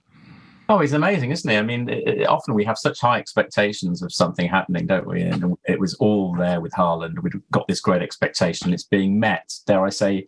Oh, 0.67 0.79
he's 0.79 0.93
amazing, 0.93 1.29
isn't 1.29 1.49
he? 1.49 1.57
I 1.57 1.61
mean, 1.61 1.87
it, 1.89 2.07
it, 2.07 2.27
often 2.27 2.55
we 2.55 2.65
have 2.65 2.77
such 2.77 2.99
high 2.99 3.19
expectations 3.19 4.01
of 4.01 4.11
something 4.11 4.47
happening, 4.47 4.87
don't 4.87 5.05
we? 5.05 5.21
And 5.21 5.55
it 5.65 5.79
was 5.79 5.93
all 5.95 6.35
there 6.35 6.59
with 6.59 6.71
Haaland. 6.73 7.21
We've 7.21 7.39
got 7.51 7.67
this 7.67 7.79
great 7.79 8.01
expectation. 8.01 8.73
It's 8.73 8.83
being 8.83 9.19
met, 9.19 9.53
dare 9.67 9.85
I 9.85 9.89
say, 9.89 10.25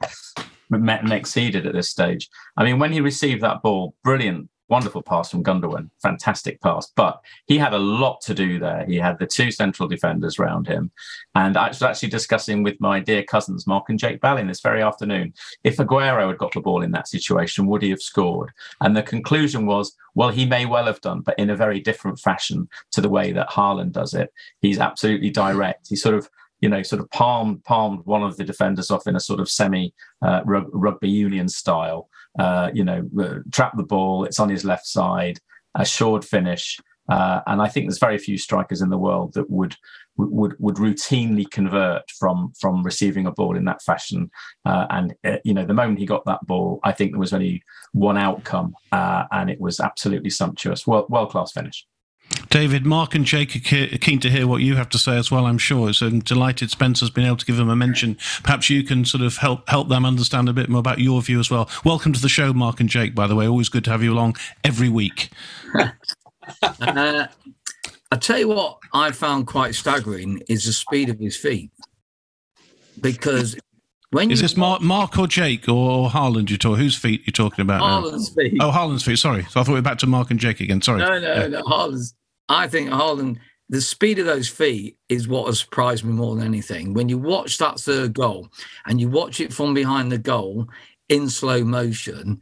met 0.69 1.01
and 1.01 1.11
exceeded 1.11 1.65
at 1.65 1.73
this 1.73 1.89
stage. 1.89 2.29
I 2.55 2.63
mean, 2.63 2.77
when 2.77 2.91
he 2.91 3.01
received 3.01 3.41
that 3.41 3.63
ball, 3.63 3.95
brilliant 4.03 4.49
wonderful 4.69 5.01
pass 5.01 5.31
from 5.31 5.43
Gundogan, 5.43 5.89
fantastic 6.01 6.61
pass. 6.61 6.91
But 6.95 7.21
he 7.45 7.57
had 7.57 7.73
a 7.73 7.79
lot 7.79 8.21
to 8.21 8.33
do 8.33 8.59
there. 8.59 8.85
He 8.85 8.97
had 8.97 9.19
the 9.19 9.27
two 9.27 9.51
central 9.51 9.87
defenders 9.87 10.39
around 10.39 10.67
him. 10.67 10.91
And 11.35 11.57
I 11.57 11.69
was 11.69 11.81
actually 11.81 12.09
discussing 12.09 12.63
with 12.63 12.79
my 12.79 12.99
dear 12.99 13.23
cousins, 13.23 13.67
Mark 13.67 13.89
and 13.89 13.99
Jake 13.99 14.21
Ballin, 14.21 14.47
this 14.47 14.61
very 14.61 14.81
afternoon, 14.81 15.33
if 15.63 15.77
Aguero 15.77 16.27
had 16.27 16.37
got 16.37 16.53
the 16.53 16.61
ball 16.61 16.83
in 16.83 16.91
that 16.91 17.07
situation, 17.07 17.67
would 17.67 17.81
he 17.81 17.89
have 17.89 18.01
scored? 18.01 18.51
And 18.81 18.95
the 18.95 19.03
conclusion 19.03 19.65
was, 19.65 19.95
well, 20.15 20.29
he 20.29 20.45
may 20.45 20.65
well 20.65 20.85
have 20.85 21.01
done, 21.01 21.21
but 21.21 21.37
in 21.39 21.49
a 21.49 21.55
very 21.55 21.79
different 21.79 22.19
fashion 22.19 22.67
to 22.91 23.01
the 23.01 23.09
way 23.09 23.31
that 23.31 23.49
Haaland 23.49 23.91
does 23.91 24.13
it. 24.13 24.33
He's 24.61 24.79
absolutely 24.79 25.29
direct. 25.29 25.87
He 25.89 25.95
sort 25.95 26.15
of 26.15 26.29
you 26.59 26.69
know, 26.69 26.81
sort 26.81 27.01
of 27.01 27.09
palmed 27.11 27.63
palmed 27.65 28.01
one 28.05 28.23
of 28.23 28.37
the 28.37 28.43
defenders 28.43 28.89
off 28.89 29.07
in 29.07 29.15
a 29.15 29.19
sort 29.19 29.39
of 29.39 29.49
semi 29.49 29.93
uh, 30.21 30.41
rugby 30.45 31.09
union 31.09 31.47
style. 31.47 32.09
Uh, 32.37 32.69
you 32.73 32.83
know, 32.83 33.07
uh, 33.19 33.39
trap 33.51 33.75
the 33.75 33.83
ball. 33.83 34.23
It's 34.23 34.39
on 34.39 34.49
his 34.49 34.65
left 34.65 34.85
side. 34.85 35.39
Assured 35.75 36.25
finish. 36.25 36.79
Uh, 37.09 37.41
and 37.47 37.61
I 37.61 37.69
think 37.69 37.85
there's 37.85 37.99
very 37.99 38.17
few 38.17 38.37
strikers 38.37 38.81
in 38.81 38.89
the 38.89 38.97
world 38.97 39.33
that 39.33 39.49
would 39.49 39.75
would 40.17 40.55
would 40.59 40.75
routinely 40.75 41.49
convert 41.49 42.09
from 42.11 42.51
from 42.59 42.83
receiving 42.83 43.27
a 43.27 43.31
ball 43.31 43.55
in 43.55 43.65
that 43.65 43.81
fashion. 43.81 44.29
Uh, 44.65 44.87
and 44.89 45.15
uh, 45.23 45.37
you 45.45 45.53
know, 45.53 45.65
the 45.65 45.73
moment 45.73 45.99
he 45.99 46.05
got 46.05 46.25
that 46.25 46.45
ball, 46.45 46.79
I 46.83 46.91
think 46.91 47.11
there 47.11 47.19
was 47.19 47.33
only 47.33 47.63
one 47.93 48.17
outcome, 48.17 48.75
and 48.91 49.49
it 49.49 49.61
was 49.61 49.79
absolutely 49.79 50.31
sumptuous. 50.31 50.85
Well, 50.85 51.05
world 51.09 51.31
class 51.31 51.51
finish. 51.51 51.85
David, 52.49 52.85
Mark, 52.85 53.13
and 53.13 53.25
Jake 53.25 53.55
are 53.55 53.97
keen 53.97 54.19
to 54.19 54.29
hear 54.29 54.47
what 54.47 54.61
you 54.61 54.75
have 54.75 54.89
to 54.89 54.97
say 54.97 55.17
as 55.17 55.29
well. 55.29 55.45
I'm 55.45 55.57
sure. 55.57 55.91
So 55.93 56.07
I'm 56.07 56.19
delighted 56.19 56.71
Spencer's 56.71 57.09
been 57.09 57.25
able 57.25 57.37
to 57.37 57.45
give 57.45 57.57
them 57.57 57.69
a 57.69 57.75
mention. 57.75 58.17
Perhaps 58.43 58.69
you 58.69 58.83
can 58.83 59.05
sort 59.05 59.23
of 59.23 59.37
help 59.37 59.67
help 59.69 59.89
them 59.89 60.05
understand 60.05 60.47
a 60.49 60.53
bit 60.53 60.69
more 60.69 60.79
about 60.79 60.99
your 60.99 61.21
view 61.21 61.39
as 61.39 61.49
well. 61.49 61.69
Welcome 61.83 62.13
to 62.13 62.21
the 62.21 62.29
show, 62.29 62.53
Mark 62.53 62.79
and 62.79 62.89
Jake. 62.89 63.13
By 63.13 63.27
the 63.27 63.35
way, 63.35 63.47
always 63.47 63.69
good 63.69 63.83
to 63.85 63.91
have 63.91 64.03
you 64.03 64.13
along 64.13 64.37
every 64.63 64.89
week. 64.89 65.29
uh, 65.75 67.27
I 68.11 68.15
tell 68.15 68.39
you 68.39 68.47
what, 68.47 68.79
I 68.93 69.11
found 69.11 69.47
quite 69.47 69.75
staggering 69.75 70.41
is 70.47 70.65
the 70.65 70.73
speed 70.73 71.09
of 71.09 71.19
his 71.19 71.35
feet, 71.35 71.71
because 73.01 73.57
when 74.11 74.31
is 74.31 74.41
this 74.41 74.55
Mark, 74.55 74.81
Mark 74.81 75.19
or 75.19 75.27
Jake 75.27 75.67
or 75.67 76.09
Haaland? 76.09 76.49
You 76.49 76.57
talk 76.57 76.77
whose 76.77 76.95
feet 76.95 77.23
you're 77.25 77.33
talking 77.33 77.61
about? 77.61 77.81
Haaland's 77.81 78.35
now? 78.35 78.43
feet. 78.43 78.57
Oh, 78.61 78.71
Haaland's 78.71 79.03
feet. 79.03 79.19
Sorry, 79.19 79.43
so 79.49 79.59
I 79.59 79.63
thought 79.63 79.73
we 79.73 79.73
were 79.73 79.81
back 79.81 79.97
to 79.99 80.07
Mark 80.07 80.31
and 80.31 80.39
Jake 80.39 80.61
again. 80.61 80.81
Sorry. 80.81 80.99
No, 80.99 81.19
no, 81.19 81.33
yeah. 81.33 81.47
no. 81.47 81.61
Haaland's. 81.63 82.15
I 82.49 82.67
think 82.67 82.89
Haaland. 82.89 83.37
The 83.69 83.81
speed 83.81 84.17
of 84.17 84.25
those 84.25 84.47
feet 84.47 84.97
is 85.09 85.27
what 85.27 85.47
has 85.47 85.59
surprised 85.59 86.05
me 86.05 86.13
more 86.13 86.35
than 86.35 86.45
anything. 86.45 86.93
When 86.93 87.09
you 87.09 87.17
watch 87.17 87.57
that 87.57 87.81
third 87.81 88.13
goal 88.13 88.47
and 88.85 89.01
you 89.01 89.09
watch 89.09 89.41
it 89.41 89.51
from 89.51 89.73
behind 89.73 90.09
the 90.09 90.17
goal 90.17 90.69
in 91.09 91.29
slow 91.29 91.65
motion, 91.65 92.39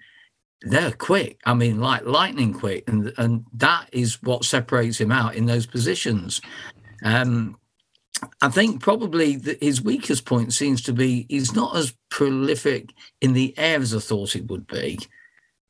they're 0.61 0.91
quick. 0.91 1.39
I 1.45 1.55
mean, 1.55 1.79
like 1.79 2.05
lightning 2.05 2.53
quick, 2.53 2.83
and 2.87 3.11
and 3.17 3.45
that 3.53 3.89
is 3.91 4.21
what 4.21 4.45
separates 4.45 4.99
him 4.99 5.11
out 5.11 5.35
in 5.35 5.47
those 5.47 5.65
positions. 5.65 6.41
Um, 7.03 7.57
I 8.41 8.49
think 8.49 8.81
probably 8.81 9.35
the, 9.35 9.57
his 9.61 9.81
weakest 9.81 10.25
point 10.25 10.53
seems 10.53 10.81
to 10.83 10.93
be 10.93 11.25
he's 11.29 11.53
not 11.53 11.75
as 11.75 11.93
prolific 12.09 12.91
in 13.21 13.33
the 13.33 13.53
air 13.57 13.79
as 13.79 13.93
I 13.93 13.99
thought 13.99 14.35
it 14.35 14.47
would 14.47 14.67
be, 14.67 14.99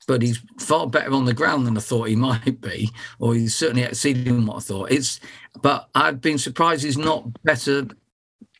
but 0.08 0.22
he's 0.22 0.42
far 0.60 0.88
better 0.88 1.14
on 1.14 1.26
the 1.26 1.34
ground 1.34 1.66
than 1.66 1.78
I 1.78 1.82
thought 1.82 2.10
he 2.10 2.16
might 2.16 2.62
be, 2.62 2.92
or 3.20 3.36
he's 3.36 3.56
certainly 3.56 3.84
exceeding 3.84 4.46
what 4.46 4.58
I 4.58 4.60
thought. 4.60 4.92
It's, 4.92 5.20
but 5.62 5.90
I've 5.96 6.22
been 6.22 6.38
surprised 6.38 6.84
he's 6.84 6.98
not 6.98 7.26
better 7.44 7.88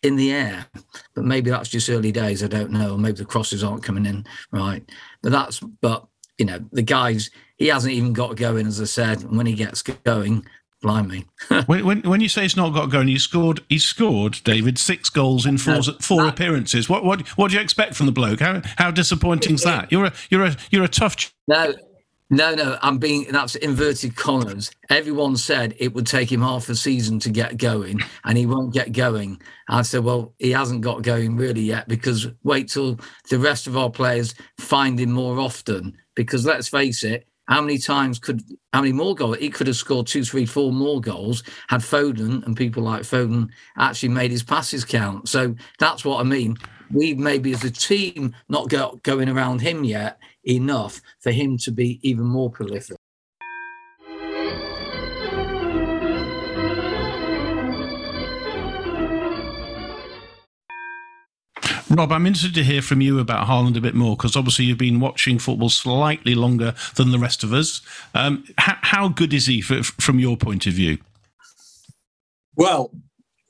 in 0.06 0.16
the 0.16 0.32
air. 0.32 0.66
But 1.16 1.26
maybe 1.26 1.50
that's 1.50 1.70
just 1.70 1.90
early 1.90 2.12
days. 2.12 2.44
I 2.44 2.48
don't 2.48 2.72
know. 2.72 2.98
Maybe 2.98 3.18
the 3.18 3.26
crosses 3.26 3.64
aren't 3.64 3.84
coming 3.84 4.06
in 4.06 4.26
right. 4.52 4.88
But 5.22 5.32
that's 5.32 5.60
but 5.60 6.06
you 6.38 6.46
know 6.46 6.60
the 6.72 6.82
guys 6.82 7.32
he 7.58 7.68
hasn't 7.68 7.94
even 7.94 8.14
got 8.14 8.36
going 8.36 8.68
as 8.68 8.80
I 8.80 8.86
said. 8.86 9.22
And 9.24 9.38
when 9.38 9.46
he 9.46 9.54
gets 9.54 9.82
going, 9.82 10.46
Blimey. 10.86 11.26
when, 11.66 11.84
when, 11.84 12.02
when 12.04 12.22
you 12.22 12.30
say 12.30 12.44
he's 12.44 12.56
not 12.56 12.70
got 12.70 12.92
going, 12.92 13.08
he 13.08 13.18
scored. 13.18 13.62
He 13.70 13.80
scored, 13.80 14.40
David, 14.44 14.78
six 14.78 15.10
goals 15.10 15.48
in 15.48 15.58
four, 15.58 15.82
four 16.00 16.22
that, 16.24 16.34
appearances. 16.34 16.88
What 16.88 17.04
what 17.04 17.28
what 17.30 17.50
do 17.50 17.56
you 17.58 17.62
expect 17.62 17.96
from 17.96 18.06
the 18.06 18.12
bloke? 18.12 18.40
How 18.40 18.62
how 18.78 18.92
disappointing 18.92 19.56
is 19.56 19.64
that? 19.64 19.92
You're 19.92 20.06
a 20.06 20.14
you're 20.30 20.46
a 20.46 20.56
you're 20.70 20.84
a 20.84 20.88
tough. 20.88 21.16
Ch- 21.16 21.34
no, 21.48 21.74
no, 22.30 22.54
no. 22.54 22.78
I'm 22.84 23.00
being 23.00 23.26
that's 23.32 23.56
inverted 23.56 24.16
commas. 24.16 24.70
Everyone 24.92 25.38
said 25.38 25.74
it 25.80 25.96
would 25.96 26.06
take 26.06 26.32
him 26.32 26.42
half 26.42 26.70
a 26.70 26.76
season 26.76 27.18
to 27.22 27.32
get 27.32 27.58
going, 27.58 28.02
and 28.24 28.38
he 28.38 28.46
won't 28.46 28.72
get 28.72 28.92
going. 28.92 29.42
I 29.68 29.82
said, 29.82 30.04
well, 30.04 30.36
he 30.38 30.52
hasn't 30.52 30.82
got 30.82 31.02
going 31.02 31.36
really 31.36 31.62
yet 31.62 31.88
because 31.88 32.28
wait 32.44 32.70
till 32.70 33.00
the 33.32 33.40
rest 33.40 33.66
of 33.66 33.76
our 33.76 33.90
players 33.90 34.36
find 34.60 35.00
him 35.00 35.12
more 35.12 35.40
often. 35.40 35.98
Because 36.16 36.46
let's 36.46 36.70
face 36.70 37.04
it, 37.04 37.28
how 37.48 37.62
many 37.62 37.78
times 37.78 38.20
could, 38.20 38.42
how 38.74 38.82
many 38.82 38.94
more 38.94 39.16
goals? 39.16 39.38
He 39.38 39.50
could 39.50 39.68
have 39.68 39.76
scored 39.76 40.08
two, 40.08 40.24
three, 40.24 40.46
four 40.46 40.72
more 40.72 41.00
goals 41.00 41.44
had 41.68 41.82
Foden 41.82 42.46
and 42.46 42.58
people 42.58 42.84
like 42.84 43.04
Foden 43.04 43.50
actually 43.78 44.10
made 44.10 44.32
his 44.32 44.44
passes 44.44 44.84
count. 44.86 45.30
So 45.30 45.56
that's 45.80 46.04
what 46.04 46.20
I 46.20 46.24
mean. 46.24 46.58
We've 46.92 47.18
maybe 47.18 47.52
as 47.54 47.64
a 47.64 47.72
team 47.72 48.36
not 48.50 48.70
going 49.04 49.30
around 49.30 49.62
him 49.62 49.84
yet 49.84 50.20
enough 50.44 51.02
for 51.20 51.32
him 51.32 51.58
to 51.60 51.72
be 51.72 52.00
even 52.04 52.26
more 52.26 52.50
prolific. 52.50 52.98
Rob, 61.96 62.12
I'm 62.12 62.26
interested 62.26 62.54
to 62.56 62.64
hear 62.64 62.82
from 62.82 63.00
you 63.00 63.20
about 63.20 63.48
Haaland 63.48 63.78
a 63.78 63.82
bit 63.82 63.96
more 63.96 64.18
because 64.18 64.36
obviously 64.36 64.66
you've 64.66 64.78
been 64.78 65.00
watching 65.00 65.40
football 65.40 65.70
slightly 65.70 66.36
longer 66.36 66.74
than 66.96 67.12
the 67.12 67.20
rest 67.20 67.42
of 67.42 67.54
us. 67.54 67.82
Um, 68.14 68.44
how, 68.58 68.78
how, 68.82 69.08
good 69.08 69.34
is 69.34 69.46
he 69.46 69.62
for, 69.62 69.82
from 69.82 70.20
your 70.20 70.36
point 70.36 70.68
of 70.68 70.74
view? 70.74 70.98
Well, 72.56 72.92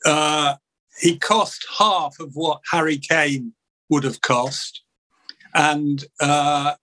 uh, 0.05 0.55
he 1.01 1.17
cost 1.17 1.65
half 1.79 2.19
of 2.19 2.35
what 2.35 2.61
Harry 2.71 2.97
Kane 2.97 3.53
would 3.89 4.03
have 4.03 4.21
cost, 4.21 4.83
and 5.55 6.03
uh, 6.19 6.75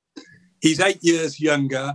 he's 0.60 0.80
eight 0.80 0.98
years 1.02 1.40
younger. 1.40 1.94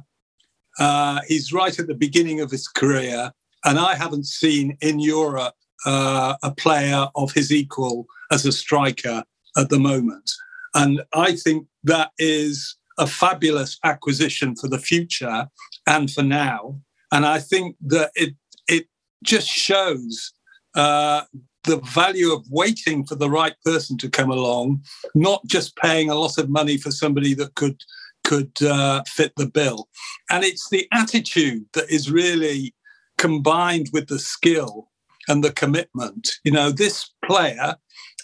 Uh, 0.79 1.19
he's 1.27 1.51
right 1.51 1.77
at 1.77 1.87
the 1.87 1.93
beginning 1.93 2.39
of 2.39 2.51
his 2.51 2.69
career, 2.69 3.31
and 3.65 3.79
I 3.79 3.95
haven't 3.95 4.27
seen 4.27 4.77
in 4.79 4.99
Europe 4.99 5.55
uh, 5.85 6.35
a 6.41 6.51
player 6.51 7.07
of 7.15 7.33
his 7.33 7.51
equal 7.51 8.05
as 8.31 8.45
a 8.45 8.51
striker 8.51 9.23
at 9.57 9.69
the 9.69 9.79
moment. 9.79 10.31
And 10.73 11.01
I 11.13 11.35
think 11.35 11.67
that 11.83 12.11
is 12.17 12.77
a 12.97 13.07
fabulous 13.07 13.77
acquisition 13.83 14.55
for 14.55 14.67
the 14.67 14.79
future 14.79 15.47
and 15.87 16.11
for 16.11 16.23
now. 16.23 16.79
And 17.11 17.25
I 17.25 17.39
think 17.39 17.75
that 17.87 18.11
it 18.15 18.35
it 18.67 18.87
just 19.23 19.47
shows 19.47 20.33
uh, 20.75 21.21
the 21.63 21.77
value 21.77 22.31
of 22.31 22.45
waiting 22.49 23.05
for 23.05 23.15
the 23.15 23.29
right 23.29 23.55
person 23.65 23.97
to 23.99 24.09
come 24.09 24.31
along, 24.31 24.83
not 25.15 25.45
just 25.45 25.75
paying 25.75 26.09
a 26.09 26.15
lot 26.15 26.37
of 26.37 26.49
money 26.49 26.77
for 26.77 26.91
somebody 26.91 27.33
that 27.35 27.55
could 27.55 27.81
could 28.23 28.61
uh, 28.61 29.03
fit 29.07 29.31
the 29.37 29.47
bill. 29.47 29.87
And 30.29 30.43
it's 30.43 30.69
the 30.69 30.87
attitude 30.91 31.65
that 31.73 31.89
is 31.89 32.11
really 32.11 32.73
combined 33.17 33.89
with 33.93 34.07
the 34.07 34.19
skill 34.19 34.89
and 35.29 35.43
the 35.43 35.51
commitment. 35.51 36.29
You 36.43 36.51
know, 36.51 36.71
this 36.71 37.09
player 37.25 37.75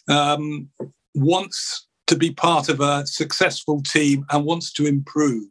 um, 0.10 0.70
wants 1.15 1.88
to 2.08 2.15
be 2.15 2.32
part 2.32 2.70
of 2.70 2.79
a 2.79 3.05
successful 3.08 3.82
team 3.82 4.25
and 4.32 4.46
wants 4.46 4.72
to 4.74 4.86
improve. 4.86 5.50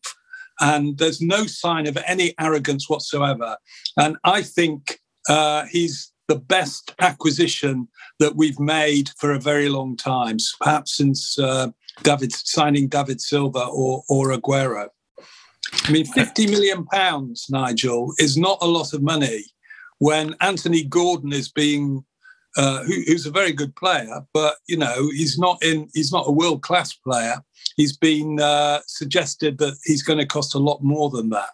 And 0.61 0.99
there's 0.99 1.21
no 1.21 1.47
sign 1.47 1.87
of 1.87 1.99
any 2.07 2.35
arrogance 2.38 2.88
whatsoever. 2.88 3.57
And 3.97 4.16
I 4.25 4.42
think 4.42 5.00
uh, 5.28 5.64
he's 5.71 6.12
the 6.28 6.37
best 6.37 6.95
acquisition 7.00 7.88
that 8.19 8.37
we've 8.37 8.61
made 8.61 9.11
for 9.19 9.33
a 9.33 9.40
very 9.40 9.69
long 9.69 9.97
time, 9.97 10.37
perhaps 10.61 10.97
since 10.97 11.38
uh, 11.38 11.69
David 12.02 12.33
signing 12.33 12.88
David 12.88 13.21
Silva 13.21 13.64
or, 13.66 14.02
or 14.09 14.33
Aguero. 14.33 14.88
I 15.85 15.90
mean, 15.90 16.04
50 16.04 16.47
million 16.49 16.85
pounds, 16.87 17.47
Nigel, 17.50 18.12
is 18.19 18.37
not 18.37 18.59
a 18.61 18.66
lot 18.66 18.92
of 18.92 19.02
money 19.02 19.45
when 19.99 20.35
Anthony 20.40 20.85
Gordon 20.85 21.33
is 21.33 21.50
being 21.50 22.04
uh, 22.57 22.83
who, 22.85 23.03
who's 23.07 23.27
a 23.27 23.31
very 23.31 23.53
good 23.53 23.75
player, 23.77 24.23
but 24.33 24.57
you 24.67 24.77
know 24.77 25.09
he's 25.11 25.39
not 25.39 25.63
in. 25.63 25.89
He's 25.95 26.13
not 26.13 26.29
a 26.29 26.33
world 26.33 26.63
class 26.63 26.93
player. 26.93 27.37
He's 27.77 27.97
been 27.97 28.41
uh, 28.41 28.81
suggested 28.87 29.59
that 29.59 29.77
he's 29.85 30.03
going 30.03 30.19
to 30.19 30.27
cost 30.27 30.55
a 30.55 30.59
lot 30.59 30.83
more 30.83 31.11
than 31.11 31.31
that. 31.31 31.51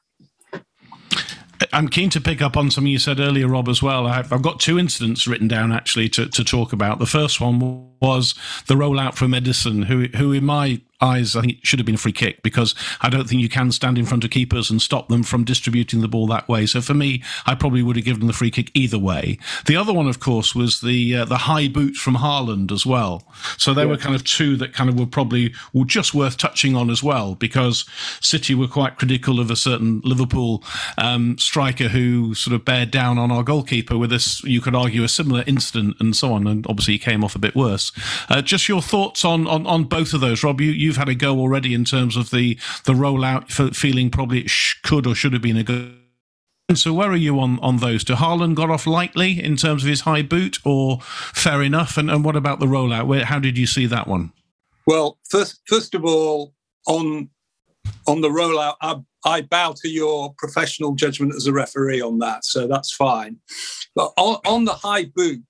I'm 1.72 1.88
keen 1.88 2.10
to 2.10 2.20
pick 2.20 2.40
up 2.40 2.56
on 2.56 2.70
something 2.70 2.90
you 2.90 2.98
said 2.98 3.20
earlier, 3.20 3.48
Rob, 3.48 3.68
as 3.68 3.82
well. 3.82 4.06
I've, 4.06 4.42
got 4.42 4.60
two 4.60 4.78
incidents 4.78 5.26
written 5.26 5.48
down 5.48 5.72
actually 5.72 6.08
to, 6.10 6.28
to 6.28 6.44
talk 6.44 6.72
about. 6.72 6.98
The 6.98 7.06
first 7.06 7.40
one 7.40 7.90
was 8.00 8.34
the 8.66 8.74
rollout 8.74 9.14
for 9.14 9.26
Ederson, 9.26 9.84
who, 9.84 10.06
who, 10.16 10.32
in 10.32 10.44
my 10.44 10.80
eyes, 11.00 11.36
I 11.36 11.42
think 11.42 11.52
it 11.54 11.66
should 11.66 11.78
have 11.78 11.86
been 11.86 11.94
a 11.94 11.98
free 11.98 12.12
kick 12.12 12.42
because 12.42 12.74
I 13.00 13.08
don't 13.08 13.28
think 13.28 13.42
you 13.42 13.48
can 13.48 13.72
stand 13.72 13.98
in 13.98 14.06
front 14.06 14.24
of 14.24 14.30
keepers 14.30 14.70
and 14.70 14.80
stop 14.80 15.08
them 15.08 15.22
from 15.22 15.44
distributing 15.44 16.00
the 16.00 16.08
ball 16.08 16.26
that 16.28 16.48
way. 16.48 16.66
So 16.66 16.80
for 16.80 16.94
me, 16.94 17.22
I 17.46 17.54
probably 17.54 17.82
would 17.82 17.96
have 17.96 18.04
given 18.04 18.26
the 18.26 18.32
free 18.32 18.50
kick 18.50 18.70
either 18.74 18.98
way. 18.98 19.38
The 19.66 19.76
other 19.76 19.92
one, 19.92 20.08
of 20.08 20.20
course, 20.20 20.54
was 20.54 20.80
the 20.80 21.16
uh, 21.16 21.24
the 21.24 21.38
high 21.38 21.68
boot 21.68 21.96
from 21.96 22.16
Haaland 22.16 22.72
as 22.72 22.84
well. 22.84 23.22
So 23.56 23.74
there 23.74 23.84
yeah. 23.84 23.92
were 23.92 23.96
kind 23.96 24.14
of 24.14 24.24
two 24.24 24.56
that 24.56 24.72
kind 24.72 24.90
of 24.90 24.98
were 24.98 25.06
probably 25.06 25.54
were 25.72 25.84
just 25.84 26.14
worth 26.14 26.36
touching 26.36 26.74
on 26.74 26.90
as 26.90 27.02
well 27.02 27.34
because 27.34 27.84
City 28.20 28.54
were 28.54 28.68
quite 28.68 28.96
critical 28.96 29.40
of 29.40 29.50
a 29.50 29.56
certain 29.56 30.00
Liverpool 30.04 30.62
um, 30.96 31.38
striker 31.38 31.88
who 31.88 32.34
sort 32.34 32.54
of 32.54 32.64
bared 32.64 32.90
down 32.90 33.18
on 33.18 33.30
our 33.30 33.42
goalkeeper 33.42 33.96
with 33.96 34.10
this, 34.10 34.42
you 34.44 34.60
could 34.60 34.74
argue, 34.74 35.04
a 35.04 35.08
similar 35.08 35.44
incident 35.46 35.96
and 36.00 36.16
so 36.16 36.32
on. 36.32 36.46
And 36.46 36.66
obviously 36.66 36.94
he 36.94 36.98
came 36.98 37.24
off 37.24 37.34
a 37.34 37.38
bit 37.38 37.54
worse. 37.54 37.92
Uh, 38.28 38.42
just 38.42 38.68
your 38.68 38.82
thoughts 38.82 39.24
on, 39.24 39.46
on, 39.46 39.66
on 39.66 39.84
both 39.84 40.12
of 40.12 40.20
those, 40.20 40.42
Rob. 40.42 40.60
You, 40.60 40.70
you've 40.88 40.96
had 40.96 41.08
a 41.08 41.14
go 41.14 41.38
already 41.38 41.74
in 41.74 41.84
terms 41.84 42.16
of 42.16 42.30
the 42.30 42.58
the 42.84 42.94
rollout, 42.94 43.76
feeling 43.76 44.10
probably 44.10 44.40
it 44.40 44.50
sh- 44.50 44.74
could 44.82 45.06
or 45.06 45.14
should 45.14 45.34
have 45.34 45.42
been 45.42 45.56
a 45.56 45.62
good. 45.62 45.94
So 46.74 46.92
where 46.92 47.10
are 47.10 47.16
you 47.16 47.40
on, 47.40 47.58
on 47.60 47.78
those? 47.78 48.04
Do 48.04 48.14
Haaland 48.14 48.54
got 48.54 48.68
off 48.68 48.86
lightly 48.86 49.42
in 49.42 49.56
terms 49.56 49.84
of 49.84 49.88
his 49.88 50.02
high 50.02 50.22
boot, 50.22 50.58
or 50.64 51.00
fair 51.00 51.62
enough? 51.62 51.96
And, 51.96 52.10
and 52.10 52.24
what 52.24 52.36
about 52.36 52.60
the 52.60 52.66
rollout? 52.66 53.06
Where, 53.06 53.24
how 53.24 53.38
did 53.38 53.56
you 53.56 53.66
see 53.66 53.86
that 53.86 54.06
one? 54.06 54.32
Well, 54.86 55.18
first 55.30 55.60
first 55.66 55.94
of 55.94 56.04
all, 56.04 56.54
on 56.86 57.30
on 58.06 58.20
the 58.20 58.28
rollout, 58.28 58.74
I, 58.80 58.96
I 59.24 59.42
bow 59.42 59.74
to 59.82 59.88
your 59.88 60.34
professional 60.38 60.94
judgment 60.94 61.34
as 61.34 61.46
a 61.46 61.52
referee 61.52 62.00
on 62.00 62.18
that, 62.18 62.44
so 62.44 62.66
that's 62.66 62.92
fine. 62.94 63.38
But 63.94 64.12
on, 64.16 64.38
on 64.46 64.64
the 64.64 64.74
high 64.74 65.06
boot, 65.06 65.44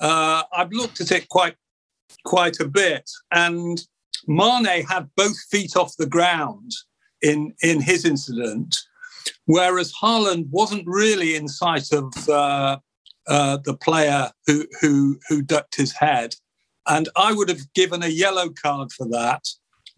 uh, 0.00 0.42
I've 0.52 0.72
looked 0.72 1.00
at 1.00 1.12
it 1.12 1.28
quite 1.28 1.56
quite 2.24 2.60
a 2.60 2.68
bit, 2.68 3.08
and 3.32 3.80
Mane 4.26 4.84
had 4.86 5.10
both 5.16 5.38
feet 5.50 5.76
off 5.76 5.96
the 5.96 6.06
ground 6.06 6.72
in 7.22 7.54
in 7.62 7.80
his 7.80 8.04
incident, 8.04 8.76
whereas 9.46 9.92
Haaland 10.00 10.48
wasn't 10.50 10.86
really 10.86 11.36
in 11.36 11.48
sight 11.48 11.92
of 11.92 12.12
uh, 12.28 12.78
uh, 13.26 13.58
the 13.64 13.76
player 13.76 14.30
who 14.46 14.66
who 14.80 15.18
who 15.28 15.42
ducked 15.42 15.76
his 15.76 15.92
head, 15.92 16.34
and 16.86 17.08
I 17.16 17.32
would 17.32 17.48
have 17.48 17.72
given 17.74 18.02
a 18.02 18.08
yellow 18.08 18.50
card 18.50 18.92
for 18.92 19.08
that, 19.08 19.46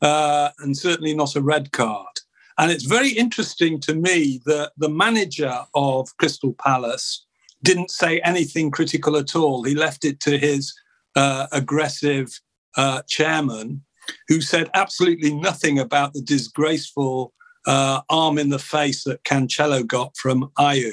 uh, 0.03 0.51
and 0.59 0.77
certainly 0.77 1.15
not 1.15 1.37
a 1.37 1.43
red 1.43 1.73
card. 1.73 2.15
And 2.59 2.73
it's 2.73 2.85
very 2.85 3.11
interesting 3.11 3.81
to 3.83 3.95
me 3.95 4.41
that 4.45 4.73
the 4.77 4.89
manager 4.89 5.61
of 5.75 6.17
Crystal 6.17 6.55
Palace 6.55 7.25
didn't 7.63 7.91
say 7.91 8.21
anything 8.21 8.71
critical 8.71 9.17
at 9.17 9.37
all. 9.37 9.63
He 9.63 9.75
left 9.75 10.05
it 10.05 10.19
to 10.21 10.39
his 10.39 10.75
uh, 11.15 11.47
aggressive 11.53 12.41
uh, 12.77 13.03
chairman, 13.09 13.85
who 14.29 14.41
said 14.41 14.71
absolutely 14.75 15.35
nothing 15.35 15.79
about 15.79 16.13
the 16.13 16.23
disgraceful 16.23 17.33
uh, 17.67 18.01
arm 18.09 18.39
in 18.39 18.49
the 18.49 18.59
face 18.59 19.05
that 19.05 19.23
Cancelo 19.25 19.87
got 19.87 20.17
from 20.17 20.51
Ayew. 20.59 20.93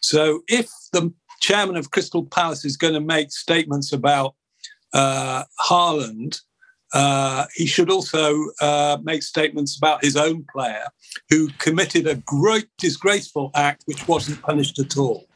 So 0.00 0.42
if 0.48 0.68
the 0.92 1.12
chairman 1.40 1.76
of 1.76 1.90
Crystal 1.90 2.24
Palace 2.24 2.64
is 2.64 2.76
going 2.76 2.94
to 2.94 3.00
make 3.00 3.32
statements 3.32 3.92
about 3.92 4.34
uh, 4.92 5.44
Haaland, 5.68 6.40
uh, 6.92 7.46
he 7.54 7.66
should 7.66 7.90
also 7.90 8.36
uh, 8.60 8.98
make 9.02 9.22
statements 9.22 9.76
about 9.76 10.04
his 10.04 10.16
own 10.16 10.44
player 10.52 10.84
who 11.30 11.48
committed 11.58 12.06
a 12.06 12.16
great 12.16 12.66
disgraceful 12.78 13.50
act 13.54 13.82
which 13.86 14.06
wasn't 14.06 14.40
punished 14.42 14.78
at 14.78 14.96
all. 14.98 15.26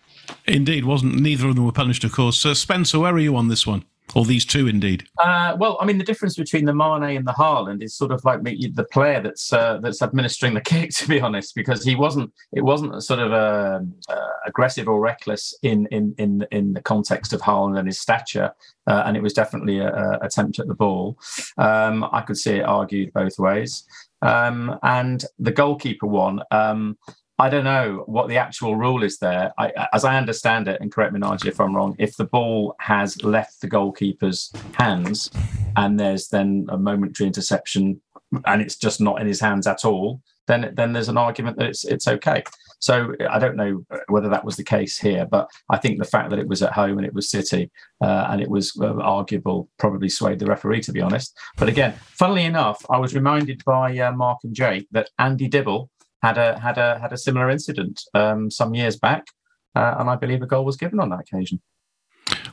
Indeed, 0.47 0.85
wasn't. 0.85 1.21
Neither 1.21 1.49
of 1.49 1.55
them 1.55 1.65
were 1.65 1.73
punished, 1.73 2.05
of 2.05 2.13
course. 2.13 2.37
So, 2.37 2.53
Spencer, 2.53 2.99
where 2.99 3.15
are 3.15 3.19
you 3.19 3.37
on 3.37 3.49
this 3.49 3.67
one? 3.67 3.85
Or 4.15 4.25
these 4.25 4.45
two, 4.45 4.69
indeed. 4.69 5.07
Uh, 5.19 5.57
well, 5.59 5.77
I 5.81 5.85
mean, 5.85 5.99
the 5.99 6.05
difference 6.05 6.37
between 6.37 6.65
the 6.65 6.75
Mane 6.75 7.17
and 7.17 7.27
the 7.27 7.33
Haaland 7.33 7.83
is 7.83 7.95
sort 7.95 8.13
of 8.13 8.25
like 8.25 8.43
the 8.43 8.87
player 8.91 9.21
that's 9.21 9.53
uh, 9.53 9.79
that's 9.79 10.01
administering 10.01 10.55
the 10.55 10.61
kick, 10.73 10.91
to 10.91 11.09
be 11.09 11.21
honest, 11.21 11.55
because 11.55 11.85
he 11.85 11.97
wasn't. 11.97 12.33
It 12.53 12.63
wasn't 12.63 13.03
sort 13.03 13.21
of 13.21 13.33
uh, 13.33 13.81
uh, 14.09 14.29
aggressive 14.47 14.89
or 14.89 15.01
reckless 15.01 15.55
in 15.63 15.87
in 15.87 16.15
in 16.19 16.47
in 16.51 16.73
the 16.73 16.81
context 16.81 17.33
of 17.33 17.41
Haaland 17.43 17.79
and 17.79 17.89
his 17.89 17.99
stature, 17.99 18.53
uh, 18.87 19.03
and 19.07 19.17
it 19.17 19.23
was 19.23 19.33
definitely 19.33 19.81
an 19.81 20.19
attempt 20.23 20.59
at 20.61 20.69
the 20.69 20.75
ball. 20.75 21.19
Um, 21.59 22.09
I 22.13 22.23
could 22.23 22.39
see 22.39 22.57
it 22.57 22.63
argued 22.63 23.13
both 23.13 23.39
ways. 23.39 23.85
Um, 24.23 24.79
and 24.83 25.25
the 25.39 25.53
goalkeeper 25.53 26.07
one. 26.07 26.41
Um, 26.51 26.97
I 27.39 27.51
don't 27.51 27.65
know 27.65 28.05
what 28.07 28.29
the 28.29 28.39
actual 28.39 28.77
rule 28.77 29.03
is 29.03 29.19
there. 29.19 29.53
I, 29.59 29.89
as 29.93 30.05
I 30.05 30.17
understand 30.17 30.69
it, 30.69 30.81
and 30.81 30.91
correct 30.91 31.13
me, 31.13 31.21
Nigel, 31.21 31.49
if 31.49 31.61
I'm 31.61 31.77
wrong, 31.77 31.95
if 31.99 32.17
the 32.17 32.25
ball 32.25 32.75
has 32.81 33.23
left 33.23 33.61
the 33.61 33.69
goalkeeper's 33.69 34.51
hands 34.73 35.31
and 35.77 36.01
there's 36.01 36.29
then 36.29 36.67
a 36.71 36.79
momentary 36.79 37.27
interception 37.27 38.01
and 38.47 38.63
it's 38.63 38.77
just 38.77 39.01
not 39.01 39.21
in 39.21 39.27
his 39.27 39.41
hands 39.41 39.67
at 39.67 39.85
all, 39.85 40.23
then 40.47 40.73
then 40.75 40.93
there's 40.93 41.09
an 41.09 41.19
argument 41.19 41.59
that 41.59 41.67
it's 41.67 41.85
it's 41.85 42.09
okay. 42.09 42.43
So 42.79 43.15
I 43.29 43.39
don't 43.39 43.57
know 43.57 43.85
whether 44.09 44.29
that 44.29 44.45
was 44.45 44.57
the 44.57 44.65
case 44.65 44.99
here, 44.99 45.27
but 45.27 45.49
I 45.71 45.79
think 45.79 45.99
the 45.99 46.05
fact 46.05 46.31
that 46.31 46.39
it 46.39 46.49
was 46.49 46.63
at 46.63 46.73
home 46.73 46.99
and 46.99 47.07
it 47.07 47.15
was 47.15 47.31
City 47.31 47.71
uh, 48.03 48.29
and 48.31 48.41
it 48.41 48.49
was 48.49 48.79
uh, 48.81 48.95
arguable 49.01 49.69
probably 49.79 50.09
swayed 50.09 50.39
the 50.39 50.47
referee, 50.47 50.83
to 50.83 50.93
be 50.93 51.01
honest. 51.01 51.37
But 51.57 51.69
again, 51.69 51.95
funnily 52.01 52.45
enough, 52.45 52.85
I 52.91 52.99
was 52.99 53.15
reminded 53.15 53.65
by 53.65 53.99
uh, 53.99 54.13
Mark 54.13 54.41
and 54.45 54.55
Jake 54.55 54.89
that 54.93 55.11
Andy 55.19 55.49
Dibble 55.49 55.91
had 56.23 56.39
a 56.39 56.59
had 56.59 56.79
a 56.79 56.99
had 56.99 57.13
a 57.13 57.19
similar 57.19 57.51
incident 57.51 58.03
um, 58.15 58.51
some 58.51 58.75
years 58.75 58.97
back, 58.97 59.27
uh, 59.75 59.97
and 59.99 60.11
I 60.11 60.17
believe 60.17 60.43
a 60.43 60.47
goal 60.47 60.65
was 60.65 60.77
given 60.77 61.01
on 61.01 61.11
that 61.11 61.21
occasion. 61.21 61.61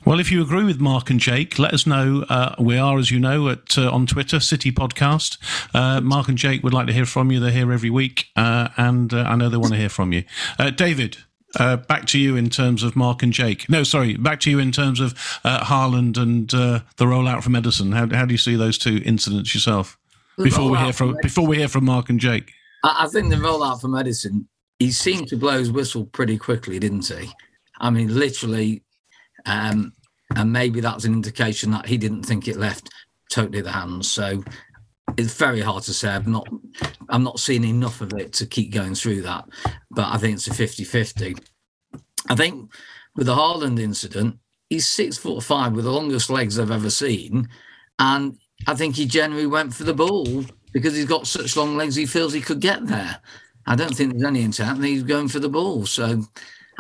Well, 0.06 0.20
if 0.20 0.32
you 0.32 0.42
agree 0.42 0.66
with 0.66 0.82
Mark 0.82 1.10
and 1.10 1.20
Jake, 1.20 1.58
let 1.58 1.74
us 1.74 1.88
know. 1.88 2.26
Uh, 2.28 2.56
we 2.60 2.78
are, 2.78 2.98
as 2.98 3.10
you 3.10 3.20
know, 3.20 3.48
at 3.48 3.78
uh, 3.78 3.90
on 3.90 4.06
Twitter, 4.06 4.40
City 4.40 4.72
Podcast. 4.72 5.38
Uh, 5.74 6.02
Mark 6.02 6.28
and 6.28 6.38
Jake 6.38 6.62
would 6.62 6.74
like 6.74 6.88
to 6.88 6.94
hear 6.94 7.06
from 7.06 7.32
you. 7.32 7.40
They're 7.40 7.52
here 7.52 7.72
every 7.72 7.90
week, 7.90 8.28
uh, 8.36 8.70
and 8.76 9.14
uh, 9.14 9.22
I 9.22 9.36
know 9.36 9.48
they 9.48 9.58
want 9.58 9.74
to 9.74 9.80
hear 9.80 9.90
from 9.90 10.12
you. 10.12 10.26
Uh, 10.60 10.72
David, 10.72 11.18
back 11.58 12.06
to 12.08 12.20
you 12.20 12.36
in 12.36 12.50
terms 12.50 12.84
of 12.84 12.98
Mark 12.98 13.24
and 13.24 13.32
Jake. 13.32 13.70
No, 13.70 13.84
sorry, 13.84 14.18
back 14.18 14.42
to 14.42 14.52
you 14.52 14.60
in 14.60 14.74
terms 14.74 15.00
of 15.00 15.14
uh, 15.46 15.64
Haaland 15.64 16.18
and 16.18 16.50
the 16.50 16.84
rollout 17.00 17.42
from 17.42 17.54
Ederson. 17.54 17.94
How, 17.94 18.14
how 18.14 18.26
do 18.26 18.34
you 18.34 18.38
see 18.38 18.56
those 18.56 18.78
two 18.78 19.02
incidents 19.06 19.54
yourself? 19.56 19.98
Before 20.38 20.70
we 20.70 20.78
hear 20.80 20.94
from 20.94 21.16
before 21.22 21.48
we 21.48 21.58
hear 21.58 21.68
from 21.68 21.86
Mark 21.86 22.10
and 22.10 22.20
Jake. 22.20 22.52
I, 22.84 23.08
think 23.08 23.30
the 23.30 23.38
rollout 23.38 23.82
for 23.82 23.88
Ederson, 23.88 24.46
he 24.80 24.92
seemed 24.92 25.28
to 25.30 25.38
blow 25.38 25.60
his 25.60 25.72
whistle 25.72 26.06
pretty 26.06 26.38
quickly, 26.38 26.80
didn't 26.80 27.08
he? 27.08 27.30
I 27.80 27.90
mean, 27.90 28.14
literally, 28.14 28.84
um, 29.46 29.94
and 30.36 30.52
maybe 30.52 30.82
that's 30.82 31.06
an 31.06 31.14
indication 31.14 31.72
that 31.72 31.86
he 31.86 31.98
didn't 31.98 32.24
think 32.24 32.48
it 32.48 32.58
left 32.58 32.90
totally 33.32 33.62
the 33.62 33.72
hands. 33.72 34.12
So 34.12 34.44
it's 35.18 35.36
very 35.36 35.62
hard 35.62 35.84
to 35.84 35.94
say. 35.94 36.10
I've 36.10 36.28
not, 36.28 36.48
I'm 37.10 37.24
not 37.24 37.40
seeing 37.40 37.64
enough 37.64 38.02
of 38.02 38.14
it 38.14 38.34
to 38.34 38.46
keep 38.46 38.74
going 38.74 38.96
through 38.96 39.22
that. 39.24 39.46
But 39.92 40.08
I 40.14 40.18
think 40.18 40.36
it's 40.36 40.48
a 40.48 40.52
50-50. 40.52 41.40
I 42.30 42.36
think 42.36 42.72
with 43.16 43.28
the 43.28 43.36
Haaland 43.36 43.80
incident, 43.80 44.38
he's 44.70 44.88
six 44.88 45.18
foot 45.18 45.44
five 45.44 45.74
with 45.74 45.86
the 45.86 45.92
longest 45.92 46.30
legs 46.30 46.58
I've 46.58 46.72
ever 46.72 46.90
seen, 46.90 47.48
and 48.00 48.38
I 48.66 48.76
think 48.76 48.96
he 48.96 49.06
generally 49.06 49.46
went 49.46 49.74
for 49.74 49.84
the 49.84 49.94
ball 49.94 50.46
because 50.74 50.96
he's 50.96 51.06
got 51.06 51.28
such 51.28 51.56
long 51.56 51.78
legs, 51.78 51.96
he 51.96 52.06
feels 52.06 52.34
he 52.34 52.42
could 52.42 52.60
get 52.60 52.86
there. 52.86 53.20
I 53.66 53.76
don't 53.76 53.96
think 53.96 54.12
there's 54.12 54.24
any 54.24 54.42
intent. 54.42 54.78
And 54.78 54.86
he's 54.86 55.04
going 55.04 55.30
for 55.30 55.40
the 55.40 55.50
ball. 55.50 55.86
So 55.86 56.24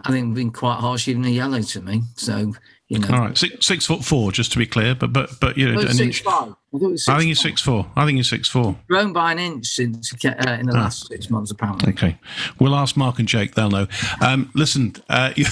I 0.03 0.11
think 0.11 0.27
it's 0.27 0.35
been 0.35 0.51
quite 0.51 0.79
harsh, 0.79 1.07
even 1.07 1.23
a 1.25 1.29
yellow 1.29 1.61
to 1.61 1.81
me. 1.81 2.01
So 2.15 2.53
you 2.89 2.99
know, 2.99 3.07
all 3.07 3.19
right, 3.21 3.37
six, 3.37 3.65
six 3.65 3.85
foot 3.85 4.03
four, 4.03 4.31
just 4.31 4.51
to 4.51 4.57
be 4.57 4.65
clear. 4.65 4.93
But 4.93 5.13
but 5.13 5.39
but 5.39 5.57
you 5.57 5.71
know, 5.71 5.79
an 5.79 5.87
six 5.87 5.99
inch. 5.99 6.21
Five. 6.21 6.53
I, 6.73 6.75
I 6.75 7.17
think 7.17 7.23
he's 7.23 7.39
six 7.39 7.61
four. 7.61 7.89
I 7.95 8.05
think 8.05 8.17
he's 8.17 8.29
six 8.29 8.49
four. 8.49 8.75
Grown 8.87 9.13
by 9.13 9.31
an 9.31 9.39
inch 9.39 9.67
since 9.67 10.13
uh, 10.25 10.57
in 10.59 10.67
the 10.67 10.73
ah. 10.75 10.81
last 10.81 11.07
six 11.07 11.29
months, 11.29 11.49
apparently. 11.49 11.93
Okay, 11.93 12.17
we'll 12.59 12.75
ask 12.75 12.97
Mark 12.97 13.19
and 13.19 13.27
Jake. 13.27 13.55
They'll 13.55 13.71
know. 13.71 13.87
Um, 14.21 14.51
listen, 14.53 14.95
uh, 15.09 15.33
you, 15.35 15.45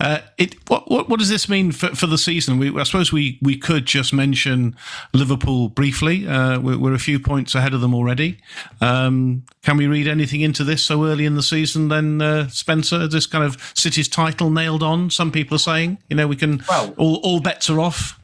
uh, 0.00 0.18
it 0.36 0.56
what, 0.68 0.90
what, 0.90 1.08
what 1.08 1.18
does 1.18 1.28
this 1.28 1.48
mean 1.48 1.72
for, 1.72 1.88
for 1.88 2.06
the 2.06 2.18
season? 2.18 2.58
We, 2.58 2.78
I 2.78 2.82
suppose 2.82 3.12
we 3.12 3.38
we 3.40 3.56
could 3.56 3.86
just 3.86 4.12
mention 4.12 4.76
Liverpool 5.14 5.68
briefly. 5.68 6.26
Uh, 6.26 6.60
we're, 6.60 6.78
we're, 6.78 6.94
a 6.94 6.98
few 6.98 7.18
points 7.18 7.54
ahead 7.54 7.74
of 7.74 7.80
them 7.80 7.94
already. 7.94 8.38
Um, 8.80 9.44
can 9.62 9.76
we 9.76 9.86
read 9.86 10.06
anything 10.06 10.40
into 10.40 10.64
this 10.64 10.82
so 10.82 11.04
early 11.04 11.24
in 11.24 11.34
the 11.34 11.42
season? 11.42 11.88
Then 11.88 12.20
uh, 12.20 12.48
Spencer, 12.48 13.06
this 13.08 13.26
kind 13.26 13.44
of 13.44 13.72
City's 13.74 14.08
title 14.08 14.50
nailed 14.50 14.82
on. 14.82 15.10
Some 15.10 15.32
people 15.32 15.56
are 15.56 15.58
saying, 15.58 15.98
you 16.08 16.16
know, 16.16 16.26
we 16.26 16.36
can 16.36 16.62
well, 16.68 16.94
all 16.96 17.16
all 17.22 17.40
bets 17.40 17.70
are 17.70 17.80
off 17.80 18.18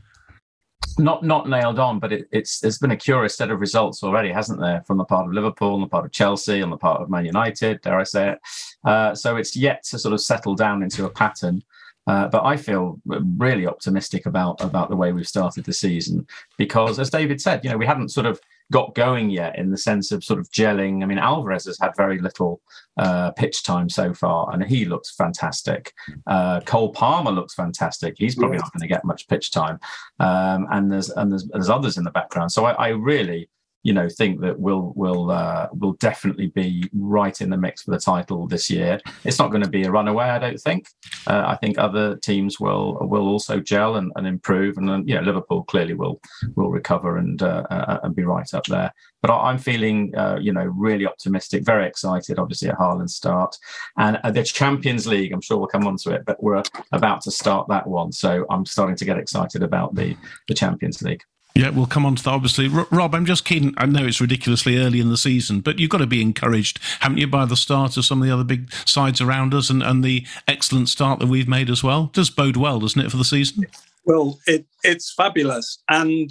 not 0.98 1.24
not 1.24 1.48
nailed 1.48 1.78
on, 1.78 1.98
but 1.98 2.12
it, 2.12 2.28
it's 2.32 2.60
there's 2.60 2.78
been 2.78 2.90
a 2.90 2.96
curious 2.96 3.36
set 3.36 3.50
of 3.50 3.60
results 3.60 4.02
already, 4.02 4.30
hasn't 4.30 4.60
there, 4.60 4.82
from 4.86 4.98
the 4.98 5.04
part 5.04 5.26
of 5.26 5.32
Liverpool, 5.32 5.74
on 5.74 5.80
the 5.80 5.86
part 5.86 6.04
of 6.04 6.12
Chelsea, 6.12 6.62
on 6.62 6.70
the 6.70 6.76
part 6.76 7.00
of 7.00 7.10
Man 7.10 7.24
United, 7.24 7.80
dare 7.82 7.98
I 7.98 8.04
say 8.04 8.30
it? 8.30 8.40
Uh, 8.84 9.14
so 9.14 9.36
it's 9.36 9.56
yet 9.56 9.82
to 9.84 9.98
sort 9.98 10.14
of 10.14 10.20
settle 10.20 10.54
down 10.54 10.82
into 10.82 11.04
a 11.04 11.10
pattern. 11.10 11.62
Uh, 12.06 12.26
but 12.26 12.44
I 12.44 12.56
feel 12.56 13.00
really 13.06 13.66
optimistic 13.66 14.26
about 14.26 14.60
about 14.60 14.90
the 14.90 14.96
way 14.96 15.12
we've 15.12 15.28
started 15.28 15.64
the 15.64 15.72
season 15.72 16.26
because, 16.58 16.98
as 16.98 17.10
David 17.10 17.40
said, 17.40 17.64
you 17.64 17.70
know, 17.70 17.76
we 17.76 17.86
hadn't 17.86 18.08
sort 18.08 18.26
of 18.26 18.40
got 18.72 18.96
going 18.96 19.30
yet 19.30 19.56
in 19.56 19.70
the 19.70 19.78
sense 19.78 20.10
of 20.10 20.24
sort 20.24 20.40
of 20.40 20.50
gelling. 20.50 21.02
I 21.02 21.06
mean, 21.06 21.18
Alvarez 21.18 21.66
has 21.66 21.78
had 21.78 21.92
very 21.96 22.18
little 22.18 22.60
uh, 22.96 23.30
pitch 23.32 23.62
time 23.62 23.88
so 23.88 24.12
far, 24.12 24.52
and 24.52 24.64
he 24.64 24.84
looks 24.84 25.14
fantastic. 25.14 25.92
Uh, 26.26 26.60
Cole 26.62 26.92
Palmer 26.92 27.30
looks 27.30 27.54
fantastic. 27.54 28.14
He's 28.18 28.34
probably 28.34 28.58
not 28.58 28.72
going 28.72 28.80
to 28.80 28.94
get 28.94 29.04
much 29.04 29.28
pitch 29.28 29.52
time, 29.52 29.78
um, 30.18 30.66
and 30.72 30.90
there's 30.90 31.10
and 31.10 31.30
there's, 31.30 31.46
there's 31.52 31.70
others 31.70 31.96
in 31.98 32.04
the 32.04 32.10
background. 32.10 32.50
So 32.50 32.64
I, 32.64 32.72
I 32.72 32.88
really 32.88 33.48
you 33.82 33.92
know 33.92 34.08
think 34.08 34.40
that 34.40 34.58
we'll 34.58 34.92
will 34.94 35.30
uh, 35.30 35.68
will 35.72 35.94
definitely 35.94 36.48
be 36.48 36.88
right 36.92 37.40
in 37.40 37.50
the 37.50 37.56
mix 37.56 37.82
for 37.82 37.90
the 37.90 37.98
title 37.98 38.46
this 38.46 38.70
year. 38.70 39.00
It's 39.24 39.38
not 39.38 39.50
going 39.50 39.62
to 39.62 39.68
be 39.68 39.84
a 39.84 39.90
runaway, 39.90 40.26
I 40.26 40.38
don't 40.38 40.60
think. 40.60 40.86
Uh, 41.26 41.44
I 41.46 41.56
think 41.56 41.78
other 41.78 42.16
teams 42.16 42.60
will 42.60 42.98
will 43.00 43.28
also 43.28 43.58
gel 43.60 43.96
and, 43.96 44.12
and 44.16 44.26
improve, 44.26 44.78
and 44.78 44.88
then 44.88 45.06
you 45.06 45.14
know 45.14 45.22
Liverpool 45.22 45.64
clearly 45.64 45.94
will 45.94 46.20
will 46.54 46.70
recover 46.70 47.18
and 47.18 47.42
uh, 47.42 47.64
uh 47.70 48.00
and 48.04 48.14
be 48.14 48.24
right 48.24 48.52
up 48.54 48.64
there. 48.66 48.92
But 49.20 49.36
I'm 49.36 49.58
feeling 49.58 50.14
uh, 50.16 50.38
you 50.40 50.52
know 50.52 50.64
really 50.64 51.06
optimistic, 51.06 51.64
very 51.64 51.86
excited. 51.86 52.38
Obviously 52.38 52.68
at 52.68 52.78
Haaland's 52.78 53.14
start 53.14 53.56
and 53.96 54.18
uh, 54.22 54.30
the 54.30 54.44
Champions 54.44 55.06
League. 55.06 55.32
I'm 55.32 55.40
sure 55.40 55.58
we'll 55.58 55.66
come 55.66 55.86
on 55.86 55.96
to 55.98 56.12
it, 56.12 56.24
but 56.24 56.42
we're 56.42 56.62
about 56.92 57.20
to 57.22 57.30
start 57.30 57.68
that 57.68 57.86
one, 57.86 58.12
so 58.12 58.46
I'm 58.48 58.64
starting 58.64 58.96
to 58.96 59.04
get 59.04 59.18
excited 59.18 59.62
about 59.62 59.94
the 59.96 60.16
the 60.46 60.54
Champions 60.54 61.02
League. 61.02 61.22
Yeah, 61.54 61.68
we'll 61.70 61.86
come 61.86 62.06
on 62.06 62.16
to 62.16 62.22
that, 62.22 62.30
obviously. 62.30 62.68
Rob, 62.68 63.14
I'm 63.14 63.26
just 63.26 63.44
keen. 63.44 63.74
I 63.76 63.84
know 63.84 64.06
it's 64.06 64.20
ridiculously 64.20 64.78
early 64.78 65.00
in 65.00 65.10
the 65.10 65.18
season, 65.18 65.60
but 65.60 65.78
you've 65.78 65.90
got 65.90 65.98
to 65.98 66.06
be 66.06 66.22
encouraged, 66.22 66.80
haven't 67.00 67.18
you, 67.18 67.26
by 67.26 67.44
the 67.44 67.56
start 67.56 67.96
of 67.96 68.04
some 68.04 68.22
of 68.22 68.26
the 68.26 68.32
other 68.32 68.44
big 68.44 68.72
sides 68.86 69.20
around 69.20 69.52
us 69.52 69.68
and, 69.68 69.82
and 69.82 70.02
the 70.02 70.26
excellent 70.48 70.88
start 70.88 71.18
that 71.18 71.28
we've 71.28 71.48
made 71.48 71.68
as 71.68 71.84
well? 71.84 72.06
Does 72.14 72.30
bode 72.30 72.56
well, 72.56 72.80
doesn't 72.80 73.00
it, 73.00 73.10
for 73.10 73.18
the 73.18 73.24
season? 73.24 73.66
Well, 74.04 74.38
it, 74.46 74.64
it's 74.82 75.12
fabulous. 75.12 75.82
And 75.88 76.30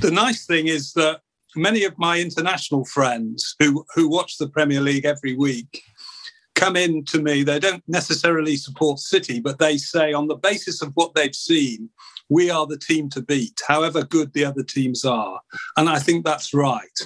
the 0.00 0.10
nice 0.10 0.44
thing 0.46 0.68
is 0.68 0.92
that 0.92 1.22
many 1.54 1.84
of 1.84 1.98
my 1.98 2.20
international 2.20 2.84
friends 2.84 3.56
who, 3.58 3.86
who 3.94 4.08
watch 4.08 4.36
the 4.36 4.48
Premier 4.48 4.80
League 4.80 5.06
every 5.06 5.34
week 5.34 5.82
come 6.56 6.74
in 6.74 7.04
to 7.04 7.22
me. 7.22 7.44
They 7.44 7.60
don't 7.60 7.84
necessarily 7.86 8.56
support 8.56 8.98
City, 8.98 9.38
but 9.38 9.60
they 9.60 9.76
say, 9.78 10.12
on 10.12 10.26
the 10.26 10.34
basis 10.34 10.82
of 10.82 10.90
what 10.94 11.14
they've 11.14 11.34
seen, 11.34 11.88
we 12.28 12.50
are 12.50 12.66
the 12.66 12.78
team 12.78 13.08
to 13.10 13.22
beat, 13.22 13.60
however 13.68 14.02
good 14.02 14.32
the 14.32 14.44
other 14.44 14.64
teams 14.64 15.04
are. 15.04 15.40
And 15.76 15.88
I 15.88 16.00
think 16.00 16.24
that's 16.24 16.52
right. 16.52 16.98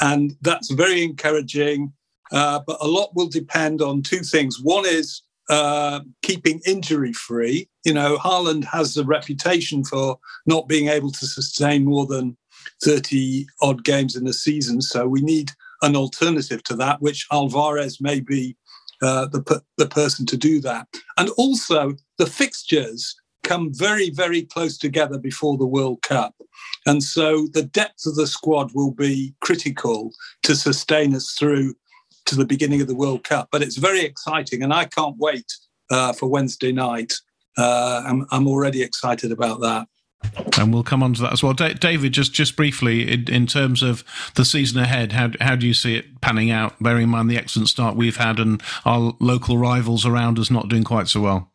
And 0.00 0.34
that's 0.40 0.70
very 0.70 1.02
encouraging. 1.02 1.92
Uh, 2.32 2.60
but 2.66 2.78
a 2.80 2.86
lot 2.86 3.14
will 3.14 3.28
depend 3.28 3.82
on 3.82 4.00
two 4.00 4.20
things. 4.20 4.58
One 4.62 4.86
is 4.86 5.22
uh, 5.50 6.00
keeping 6.22 6.62
injury 6.66 7.12
free. 7.12 7.68
You 7.84 7.92
know, 7.92 8.16
Haaland 8.16 8.64
has 8.64 8.96
a 8.96 9.04
reputation 9.04 9.84
for 9.84 10.18
not 10.46 10.68
being 10.68 10.88
able 10.88 11.10
to 11.10 11.26
sustain 11.26 11.84
more 11.84 12.06
than 12.06 12.36
30 12.82 13.46
odd 13.60 13.84
games 13.84 14.16
in 14.16 14.26
a 14.26 14.32
season. 14.32 14.80
So 14.80 15.06
we 15.06 15.20
need 15.20 15.50
an 15.82 15.96
alternative 15.96 16.62
to 16.64 16.76
that, 16.76 17.02
which 17.02 17.26
Alvarez 17.30 18.00
may 18.00 18.20
be 18.20 18.56
uh, 19.02 19.26
the, 19.26 19.62
the 19.78 19.86
person 19.86 20.26
to 20.26 20.36
do 20.36 20.60
that. 20.60 20.86
And 21.16 21.30
also 21.36 21.94
the 22.18 22.26
fixtures 22.26 23.14
come 23.42 23.72
very, 23.72 24.10
very 24.10 24.42
close 24.42 24.78
together 24.78 25.18
before 25.18 25.56
the 25.56 25.66
World 25.66 26.02
Cup. 26.02 26.34
And 26.86 27.02
so 27.02 27.46
the 27.52 27.62
depth 27.62 28.06
of 28.06 28.16
the 28.16 28.26
squad 28.26 28.72
will 28.74 28.90
be 28.90 29.34
critical 29.40 30.10
to 30.42 30.56
sustain 30.56 31.14
us 31.14 31.32
through 31.38 31.74
to 32.26 32.36
the 32.36 32.46
beginning 32.46 32.80
of 32.80 32.88
the 32.88 32.94
World 32.94 33.24
Cup. 33.24 33.48
But 33.52 33.62
it's 33.62 33.76
very 33.76 34.00
exciting, 34.00 34.62
and 34.62 34.72
I 34.72 34.86
can't 34.86 35.16
wait 35.18 35.52
uh, 35.90 36.12
for 36.14 36.26
Wednesday 36.26 36.72
night. 36.72 37.12
Uh, 37.56 38.02
I'm, 38.06 38.26
I'm 38.30 38.48
already 38.48 38.82
excited 38.82 39.30
about 39.30 39.60
that. 39.60 39.86
And 40.58 40.72
we'll 40.72 40.82
come 40.82 41.02
on 41.02 41.14
to 41.14 41.22
that 41.22 41.32
as 41.32 41.42
well. 41.42 41.52
Da- 41.52 41.74
David, 41.74 42.12
just 42.12 42.32
just 42.32 42.56
briefly, 42.56 43.10
in, 43.10 43.28
in, 43.30 43.46
terms 43.46 43.82
of 43.82 44.04
the 44.34 44.44
season 44.44 44.80
ahead, 44.80 45.12
how, 45.12 45.30
how 45.40 45.56
do 45.56 45.66
you 45.66 45.74
see 45.74 45.96
it 45.96 46.20
panning 46.20 46.50
out, 46.50 46.80
bearing 46.80 47.04
in 47.04 47.08
mind 47.08 47.30
the 47.30 47.36
excellent 47.36 47.68
start 47.68 47.96
we've 47.96 48.16
had 48.16 48.38
and 48.38 48.62
our 48.84 49.14
local 49.20 49.58
rivals 49.58 50.06
around 50.06 50.38
us 50.38 50.50
not 50.50 50.68
doing 50.68 50.84
quite 50.84 51.08
so 51.08 51.20
well? 51.20 51.50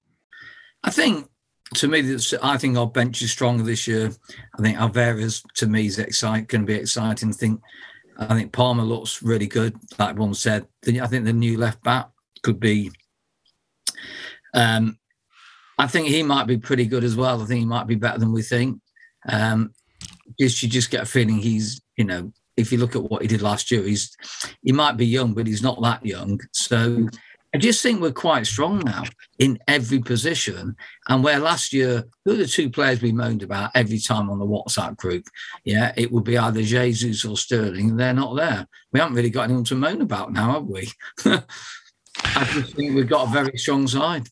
I 0.84 0.92
think 0.92 1.30
to 1.76 1.88
me, 1.88 2.18
I 2.42 2.58
think 2.58 2.78
our 2.78 2.88
bench 2.88 3.22
is 3.22 3.32
stronger 3.32 3.64
this 3.64 3.88
year. 3.88 4.12
I 4.58 4.62
think 4.62 4.78
Alvarez, 4.78 5.44
to 5.56 5.68
me, 5.68 5.86
is 5.86 6.00
exciting, 6.00 6.46
going 6.46 6.62
to 6.62 6.68
be 6.68 6.80
exciting. 6.80 7.30
I 7.30 7.34
think, 7.34 7.62
I 8.18 8.36
think 8.36 8.52
Palmer 8.52 8.84
looks 8.84 9.22
really 9.22 9.48
good. 9.48 9.76
Like 9.98 10.18
one 10.18 10.34
said, 10.34 10.68
I 10.88 11.08
think 11.08 11.26
the 11.26 11.34
new 11.34 11.58
left 11.58 11.84
back 11.84 12.10
could 12.42 12.60
be. 12.60 12.92
Um, 14.54 14.98
I 15.80 15.88
think 15.88 16.08
he 16.10 16.24
might 16.24 16.46
be 16.46 16.58
pretty 16.58 16.86
good 16.86 17.06
as 17.06 17.16
well. 17.16 17.42
I 17.42 17.46
think 17.46 17.62
he 17.62 17.66
might 17.66 17.88
be 17.88 17.96
better 17.96 18.20
than 18.20 18.34
we 18.34 18.42
think. 18.42 18.82
Um, 19.28 19.72
just 20.38 20.62
you 20.62 20.68
just 20.68 20.92
get 20.92 21.04
a 21.04 21.06
feeling 21.06 21.38
he's, 21.38 21.82
you 21.96 22.04
know, 22.04 22.34
if 22.58 22.74
you 22.74 22.78
look 22.78 22.98
at 22.98 23.04
what 23.04 23.22
he 23.22 23.30
did 23.30 23.42
last 23.42 23.72
year, 23.72 23.84
he's 23.84 24.16
he 24.62 24.74
might 24.74 24.98
be 24.98 25.06
young, 25.06 25.34
but 25.34 25.48
he's 25.48 25.64
not 25.64 25.82
that 25.82 26.06
young. 26.06 26.38
So 26.52 27.08
I 27.56 27.58
just 27.58 27.82
think 27.82 28.02
we're 28.02 28.12
quite 28.12 28.46
strong 28.46 28.80
now 28.80 29.04
in 29.40 29.58
every 29.70 30.00
position. 30.00 30.76
And 31.08 31.24
where 31.24 31.40
last 31.40 31.72
year, 31.72 32.04
who 32.26 32.34
are 32.34 32.38
the 32.38 32.46
two 32.46 32.70
players 32.70 33.02
we 33.02 33.14
moaned 33.14 33.42
about 33.42 33.72
every 33.74 34.00
time 34.00 34.30
on 34.30 34.38
the 34.38 34.46
WhatsApp 34.46 34.98
group? 34.98 35.24
Yeah, 35.64 35.94
it 35.96 36.12
would 36.12 36.26
be 36.26 36.38
either 36.38 36.62
Jesus 36.62 37.24
or 37.24 37.38
Sterling, 37.38 37.92
and 37.92 38.00
they're 38.00 38.14
not 38.14 38.36
there. 38.36 38.68
We 38.92 39.00
haven't 39.00 39.16
really 39.16 39.30
got 39.30 39.44
anyone 39.44 39.64
to 39.64 39.76
moan 39.76 40.02
about 40.02 40.34
now, 40.34 40.52
have 40.52 40.66
we? 40.66 40.90
I 41.26 42.44
just 42.52 42.76
think 42.76 42.96
we've 42.96 43.08
got 43.08 43.30
a 43.30 43.32
very 43.32 43.58
strong 43.58 43.88
side. 43.88 44.28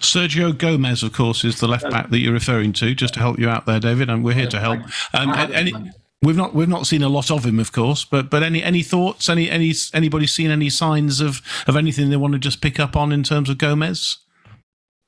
Sergio 0.00 0.56
Gomez, 0.56 1.02
of 1.02 1.12
course, 1.12 1.44
is 1.44 1.60
the 1.60 1.68
left 1.68 1.90
back 1.90 2.10
that 2.10 2.18
you're 2.18 2.32
referring 2.32 2.72
to. 2.74 2.94
Just 2.94 3.14
to 3.14 3.20
help 3.20 3.38
you 3.38 3.48
out 3.48 3.66
there, 3.66 3.80
David, 3.80 4.08
and 4.08 4.24
we're 4.24 4.34
here 4.34 4.48
to 4.48 4.60
help. 4.60 4.80
Um, 5.14 5.32
any, 5.52 5.72
We've 6.22 6.36
not 6.36 6.54
we've 6.54 6.68
not 6.68 6.86
seen 6.86 7.02
a 7.02 7.08
lot 7.08 7.30
of 7.30 7.46
him, 7.46 7.58
of 7.58 7.72
course, 7.72 8.04
but 8.04 8.28
but 8.28 8.42
any 8.42 8.62
any 8.62 8.82
thoughts? 8.82 9.30
Any 9.30 9.48
any 9.48 9.72
anybody 9.94 10.26
seen 10.26 10.50
any 10.50 10.68
signs 10.68 11.22
of 11.22 11.40
of 11.66 11.76
anything 11.76 12.10
they 12.10 12.16
want 12.16 12.34
to 12.34 12.38
just 12.38 12.60
pick 12.60 12.78
up 12.78 12.94
on 12.94 13.10
in 13.10 13.22
terms 13.22 13.48
of 13.48 13.56
Gomez? 13.56 14.18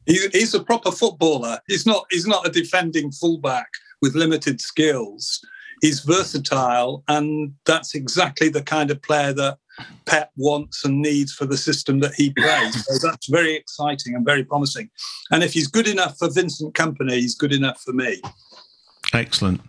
He's, 0.07 0.25
he's 0.33 0.55
a 0.55 0.65
proper 0.65 0.91
footballer. 0.91 1.59
He's 1.69 1.85
not 1.85 2.07
he's 2.11 2.27
not 2.27 2.47
a 2.47 2.51
defending 2.51 3.13
fullback 3.13 3.69
with 4.01 4.15
limited 4.15 4.63
skills. 4.63 5.45
He's 5.83 6.01
versatile, 6.01 7.05
and 7.09 7.53
that's 7.67 7.95
exactly 7.95 8.49
the 8.49 8.63
kind 8.63 8.91
of 8.91 9.03
player 9.03 9.35
that 9.35 9.59
Pep 10.07 10.31
wants 10.37 10.85
and 10.85 11.01
needs 11.01 11.33
for 11.33 11.47
the 11.47 11.57
system 11.57 12.01
that 12.01 12.15
he 12.15 12.31
plays. 12.31 12.85
So 12.87 12.95
that's 13.09 13.29
very 13.29 13.55
exciting 13.55 14.15
and 14.15 14.25
very 14.25 14.45
promising. 14.45 14.91
And 15.31 15.43
if 15.43 15.53
he's 15.53 15.69
good 15.69 15.89
enough 15.89 16.19
for 16.19 16.31
Vincent 16.31 16.75
Kompany, 16.75 17.15
he's 17.15 17.35
good 17.35 17.53
enough 17.53 17.81
for 17.81 17.93
me. 17.93 18.21
Excellent. 19.13 19.61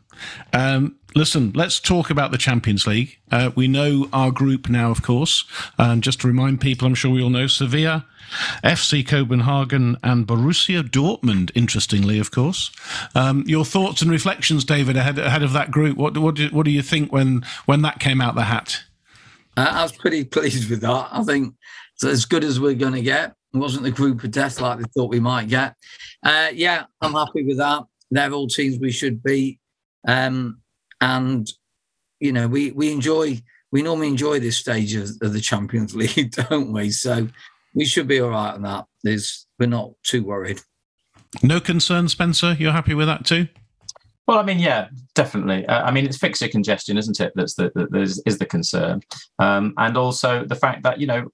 Um, 0.54 0.98
listen, 1.16 1.52
let's 1.54 1.80
talk 1.80 2.10
about 2.10 2.32
the 2.32 2.38
Champions 2.38 2.88
League. 2.88 3.18
Uh, 3.32 3.52
we 3.56 3.68
know 3.68 4.08
our 4.14 4.32
group 4.32 4.70
now, 4.70 4.92
of 4.92 5.02
course. 5.02 5.44
And 5.78 6.04
just 6.04 6.22
to 6.22 6.28
remind 6.28 6.62
people, 6.62 6.88
I'm 6.88 6.96
sure 6.96 7.12
we 7.12 7.22
all 7.22 7.30
know 7.30 7.48
Sevilla, 7.48 8.06
FC 8.64 9.06
Copenhagen, 9.06 9.98
and 10.04 10.28
Borussia 10.28 10.84
Dortmund. 10.84 11.52
Interestingly, 11.56 12.20
of 12.20 12.32
course. 12.32 12.72
Um, 13.16 13.44
your 13.48 13.66
thoughts 13.66 14.02
and 14.02 14.12
reflections, 14.12 14.64
David, 14.64 14.98
ahead, 14.98 15.20
ahead 15.20 15.44
of 15.44 15.54
that 15.54 15.72
group. 15.72 15.98
What 15.98 16.18
what 16.18 16.36
do, 16.36 16.48
what 16.50 16.66
do 16.66 16.72
you 16.72 16.82
think 16.82 17.12
when 17.12 17.44
when 17.66 17.82
that 17.82 18.00
came 18.00 18.22
out 18.22 18.36
the 18.36 18.44
hat? 18.44 18.84
Uh, 19.56 19.70
I 19.72 19.84
was 19.84 19.92
pretty 19.92 20.24
pleased 20.38 20.70
with 20.70 20.82
that. 20.82 21.10
I 21.12 21.24
think 21.24 21.54
it's 21.96 22.04
as 22.04 22.26
good 22.26 22.44
as 22.44 22.60
we're 22.60 22.74
going 22.74 22.94
to 22.94 23.02
get. 23.02 23.36
It 23.54 23.58
wasn't 23.58 23.84
the 23.84 23.92
group 23.92 24.24
of 24.24 24.32
death 24.32 24.60
like 24.60 24.80
they 24.80 24.86
thought 24.96 25.12
we 25.12 25.20
might 25.20 25.48
get. 25.48 25.76
Uh, 26.24 26.50
yeah, 26.54 26.86
I'm 27.02 27.14
happy 27.14 27.44
with 27.44 27.58
that. 27.58 27.84
They're 28.10 28.32
all 28.32 28.48
teams 28.48 28.80
we 28.80 28.92
should 28.92 29.22
beat. 29.22 29.60
Um, 30.08 30.62
and 31.02 31.48
you 32.20 32.32
know, 32.32 32.48
we 32.48 32.72
we 32.72 32.92
enjoy 32.92 33.42
we 33.72 33.82
normally 33.82 34.08
enjoy 34.08 34.40
this 34.40 34.58
stage 34.58 34.96
of, 34.96 35.10
of 35.22 35.34
the 35.34 35.42
Champions 35.42 35.96
League, 35.96 36.32
don't 36.32 36.72
we? 36.72 36.92
So 36.92 37.28
we 37.74 37.86
should 37.86 38.08
be 38.08 38.20
all 38.20 38.30
right 38.30 38.54
on 38.54 38.62
that. 38.64 38.86
There's 39.04 39.48
we're 39.60 39.68
not 39.68 39.92
too 40.04 40.24
worried. 40.24 40.62
No 41.42 41.60
concern, 41.60 42.08
Spencer. 42.08 42.56
You're 42.58 42.72
happy 42.72 42.94
with 42.94 43.08
that 43.08 43.26
too? 43.26 43.48
Well, 44.26 44.40
I 44.40 44.44
mean, 44.44 44.60
yeah, 44.60 44.88
definitely. 45.16 45.66
Uh, 45.66 45.84
I 45.84 45.92
mean, 45.92 46.06
it's 46.06 46.18
fixture 46.18 46.48
congestion, 46.48 46.98
isn't 46.98 47.20
it? 47.20 47.34
That's 47.36 47.56
the, 47.56 47.72
that 47.76 47.94
is, 47.94 48.22
is 48.26 48.38
the 48.38 48.46
concern, 48.46 49.02
um, 49.40 49.74
and 49.78 49.98
also 49.98 50.46
the 50.46 50.56
fact 50.56 50.84
that 50.84 51.00
you 51.00 51.08
know 51.08 51.28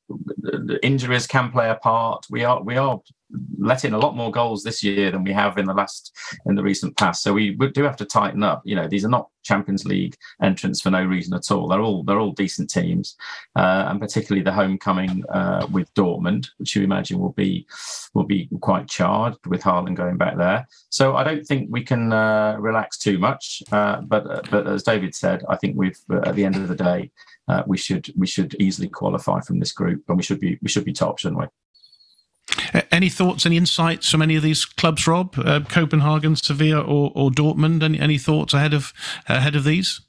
injuries 0.81 1.27
can 1.27 1.51
play 1.51 1.69
a 1.69 1.75
part. 1.75 2.25
We 2.31 2.43
are 2.43 2.63
we 2.63 2.77
are 2.77 2.99
let 3.57 3.85
in 3.85 3.93
a 3.93 3.99
lot 3.99 4.15
more 4.15 4.31
goals 4.31 4.63
this 4.63 4.83
year 4.83 5.11
than 5.11 5.23
we 5.23 5.31
have 5.31 5.57
in 5.57 5.65
the 5.65 5.73
last 5.73 6.15
in 6.45 6.55
the 6.55 6.63
recent 6.63 6.97
past. 6.97 7.23
So 7.23 7.33
we 7.33 7.51
do 7.51 7.83
have 7.83 7.97
to 7.97 8.05
tighten 8.05 8.43
up. 8.43 8.61
You 8.65 8.75
know, 8.75 8.87
these 8.87 9.05
are 9.05 9.09
not 9.09 9.29
Champions 9.43 9.85
League 9.85 10.15
entrants 10.41 10.81
for 10.81 10.91
no 10.91 11.03
reason 11.03 11.33
at 11.33 11.51
all. 11.51 11.67
They're 11.67 11.81
all 11.81 12.03
they're 12.03 12.19
all 12.19 12.31
decent 12.31 12.69
teams, 12.69 13.15
uh, 13.55 13.85
and 13.87 13.99
particularly 13.99 14.43
the 14.43 14.51
homecoming 14.51 15.23
uh, 15.29 15.67
with 15.71 15.93
Dortmund, 15.93 16.49
which 16.57 16.75
you 16.75 16.83
imagine 16.83 17.19
will 17.19 17.33
be 17.33 17.67
will 18.13 18.25
be 18.25 18.49
quite 18.61 18.87
charged 18.87 19.45
with 19.45 19.61
Haaland 19.61 19.95
going 19.95 20.17
back 20.17 20.37
there. 20.37 20.67
So 20.89 21.15
I 21.15 21.23
don't 21.23 21.45
think 21.45 21.69
we 21.69 21.83
can 21.83 22.13
uh, 22.13 22.57
relax 22.59 22.97
too 22.97 23.17
much. 23.17 23.61
Uh, 23.71 24.01
but 24.01 24.29
uh, 24.29 24.41
but 24.49 24.67
as 24.67 24.83
David 24.83 25.15
said, 25.15 25.43
I 25.49 25.55
think 25.55 25.75
we've 25.77 25.99
at 26.25 26.35
the 26.35 26.45
end 26.45 26.55
of 26.55 26.67
the 26.67 26.75
day. 26.75 27.11
Uh, 27.47 27.63
we 27.65 27.77
should 27.77 28.13
we 28.15 28.27
should 28.27 28.55
easily 28.59 28.87
qualify 28.87 29.41
from 29.41 29.57
this 29.57 29.71
group, 29.71 30.03
and 30.07 30.17
we 30.17 30.21
should 30.21 30.39
be 30.39 30.59
we 30.61 30.69
should 30.69 30.85
be 30.85 30.93
top, 30.93 31.17
shouldn't 31.17 31.41
we? 31.41 31.47
Any 32.91 33.09
thoughts, 33.09 33.45
any 33.45 33.57
insights 33.57 34.09
from 34.09 34.21
any 34.21 34.35
of 34.35 34.43
these 34.43 34.65
clubs, 34.65 35.07
Rob? 35.07 35.35
Uh, 35.37 35.61
Copenhagen, 35.61 36.35
Sevilla, 36.35 36.81
or, 36.81 37.11
or 37.15 37.29
Dortmund? 37.29 37.83
Any, 37.83 37.99
any 37.99 38.17
thoughts 38.17 38.53
ahead 38.53 38.73
of 38.73 38.93
ahead 39.27 39.55
of 39.55 39.63
these? 39.63 40.01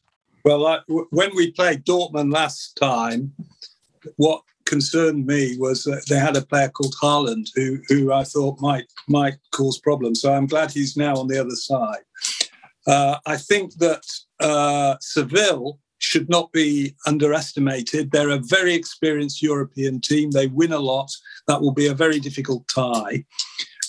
Well, 0.45 0.83
when 1.11 1.35
we 1.35 1.53
played 1.53 1.85
Dortmund 1.85 2.33
last 2.33 2.77
time, 2.77 3.33
what 4.17 4.43
concerned 4.65 5.27
me 5.27 5.57
was 5.59 5.85
that 5.85 6.07
they 6.09 6.17
had 6.17 6.37
a 6.37 6.47
player 6.47 6.69
called 6.69 6.95
Haaland 7.03 7.49
who, 7.55 7.79
who 7.89 8.13
I 8.13 8.25
thought 8.25 8.61
might 8.61 8.87
might 9.09 9.35
cause 9.51 9.79
problems. 9.79 10.21
So 10.21 10.33
I'm 10.33 10.47
glad 10.47 10.71
he's 10.71 10.97
now 10.97 11.15
on 11.17 11.29
the 11.29 11.41
other 11.41 11.57
side. 11.57 12.05
Uh, 12.87 13.19
I 13.27 13.37
think 13.37 13.75
that 13.75 14.05
uh, 14.39 14.97
Seville 15.01 15.79
should 16.01 16.29
not 16.29 16.51
be 16.53 16.95
underestimated. 17.07 18.11
They're 18.11 18.31
a 18.31 18.39
very 18.39 18.75
experienced 18.75 19.43
European 19.43 20.01
team. 20.01 20.31
They 20.31 20.49
win 20.49 20.73
a 20.73 20.79
lot. 20.79 21.11
That 21.47 21.61
will 21.61 21.73
be 21.73 21.87
a 21.87 21.95
very 21.95 22.19
difficult 22.19 22.67
tie. 22.69 23.25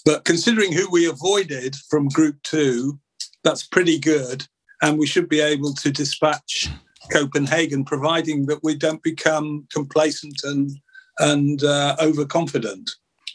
But 0.06 0.26
considering 0.26 0.72
who 0.72 0.90
we 0.92 1.10
avoided 1.10 1.76
from 1.90 2.08
Group 2.10 2.36
Two, 2.44 3.00
that's 3.44 3.66
pretty 3.66 3.98
good. 3.98 4.48
And 4.82 4.98
we 4.98 5.08
should 5.08 5.30
be 5.30 5.42
able 5.42 5.74
to 5.76 5.92
dispatch 5.92 6.68
Copenhagen, 7.12 7.86
providing 7.86 8.46
that 8.48 8.64
we 8.64 8.76
don't 8.76 9.02
become 9.04 9.68
complacent 9.74 10.42
and 10.44 10.72
and 11.20 11.64
uh, 11.64 11.96
overconfident. 12.00 12.90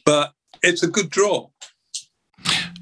But 0.04 0.32
it's 0.62 0.82
a 0.82 0.88
good 0.88 1.10
draw. 1.10 1.48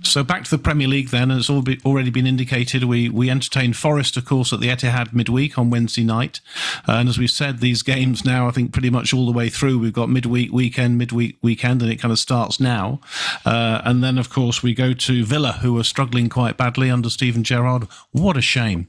So 0.05 0.23
back 0.23 0.45
to 0.45 0.51
the 0.51 0.62
Premier 0.62 0.87
League 0.87 1.09
then, 1.09 1.31
as 1.31 1.49
all 1.49 1.62
be, 1.62 1.81
already 1.85 2.11
been 2.11 2.27
indicated, 2.27 2.85
we 2.85 3.09
we 3.09 3.31
entertained 3.31 3.77
Forest, 3.77 4.17
of 4.17 4.25
course, 4.25 4.53
at 4.53 4.61
the 4.61 4.69
Etihad 4.69 5.12
midweek 5.12 5.59
on 5.59 5.71
Wednesday 5.71 6.05
night, 6.05 6.40
and 6.87 7.09
as 7.09 7.19
we've 7.19 7.31
said, 7.31 7.59
these 7.59 7.83
games 7.83 8.25
now 8.25 8.47
I 8.47 8.51
think 8.51 8.73
pretty 8.73 8.90
much 8.90 9.12
all 9.12 9.27
the 9.27 9.33
way 9.33 9.49
through. 9.49 9.79
We've 9.79 9.93
got 9.93 10.09
midweek, 10.09 10.53
weekend, 10.53 10.99
midweek, 10.99 11.37
weekend, 11.43 11.83
and 11.83 11.90
it 11.90 11.97
kind 11.97 12.12
of 12.12 12.19
starts 12.19 12.61
now. 12.61 13.01
Uh, 13.45 13.81
and 13.85 14.05
then 14.05 14.19
of 14.19 14.31
course 14.31 14.62
we 14.62 14.75
go 14.75 14.93
to 14.93 15.25
Villa, 15.25 15.53
who 15.62 15.77
are 15.79 15.85
struggling 15.85 16.29
quite 16.29 16.57
badly 16.57 16.90
under 16.90 17.11
Steven 17.11 17.43
Gerrard. 17.43 17.88
What 18.12 18.37
a 18.37 18.43
shame! 18.43 18.87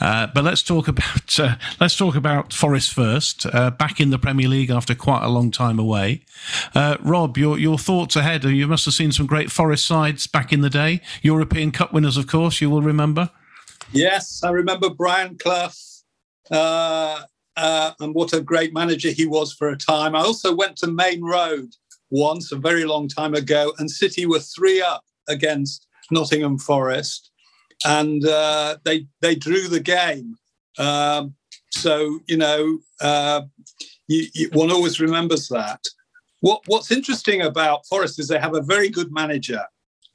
Uh, 0.00 0.28
but 0.28 0.44
let's 0.44 0.62
talk 0.62 0.86
about 0.86 1.40
uh, 1.40 1.56
let's 1.80 1.96
talk 1.96 2.14
about 2.14 2.52
Forest 2.52 2.92
first. 2.92 3.46
Uh, 3.46 3.70
back 3.70 4.00
in 4.00 4.10
the 4.10 4.18
Premier 4.18 4.48
League 4.48 4.70
after 4.70 4.94
quite 4.94 5.24
a 5.24 5.28
long 5.28 5.50
time 5.50 5.78
away. 5.78 6.22
Uh, 6.74 6.98
Rob, 7.00 7.36
your 7.38 7.58
your 7.58 7.78
thoughts 7.78 8.14
ahead? 8.16 8.44
You 8.44 8.68
must 8.68 8.84
have 8.84 8.94
seen 8.94 9.12
some 9.12 9.26
great 9.26 9.50
Forest 9.50 9.86
sides 9.86 10.26
back 10.26 10.52
in 10.52 10.57
the 10.60 10.68
the 10.68 10.78
day. 10.78 11.00
European 11.22 11.70
Cup 11.70 11.92
winners, 11.92 12.16
of 12.16 12.26
course, 12.26 12.60
you 12.60 12.70
will 12.70 12.82
remember. 12.82 13.30
Yes, 13.92 14.42
I 14.42 14.50
remember 14.50 14.90
Brian 14.90 15.36
Clough. 15.38 15.70
Uh, 16.50 17.22
uh, 17.56 17.92
and 18.00 18.14
what 18.14 18.32
a 18.32 18.40
great 18.40 18.72
manager 18.72 19.10
he 19.10 19.26
was 19.26 19.52
for 19.52 19.68
a 19.68 19.76
time. 19.76 20.14
I 20.14 20.20
also 20.20 20.54
went 20.54 20.76
to 20.78 20.86
Maine 20.86 21.22
Road 21.22 21.70
once, 22.10 22.52
a 22.52 22.56
very 22.56 22.84
long 22.84 23.08
time 23.08 23.34
ago, 23.34 23.72
and 23.78 23.90
City 23.90 24.26
were 24.26 24.38
three 24.38 24.80
up 24.80 25.04
against 25.28 25.86
Nottingham 26.10 26.58
Forest, 26.58 27.30
and 27.84 28.24
uh, 28.24 28.78
they 28.84 29.06
they 29.20 29.34
drew 29.34 29.68
the 29.68 29.80
game. 29.80 30.36
Um, 30.78 31.34
so 31.70 32.20
you 32.28 32.36
know, 32.36 32.78
uh, 33.00 33.42
you, 34.06 34.26
you, 34.34 34.50
one 34.52 34.70
always 34.70 35.00
remembers 35.00 35.48
that. 35.48 35.80
What 36.40 36.62
What's 36.66 36.92
interesting 36.92 37.42
about 37.42 37.86
Forest 37.86 38.20
is 38.20 38.28
they 38.28 38.38
have 38.38 38.54
a 38.54 38.62
very 38.62 38.88
good 38.88 39.12
manager, 39.12 39.64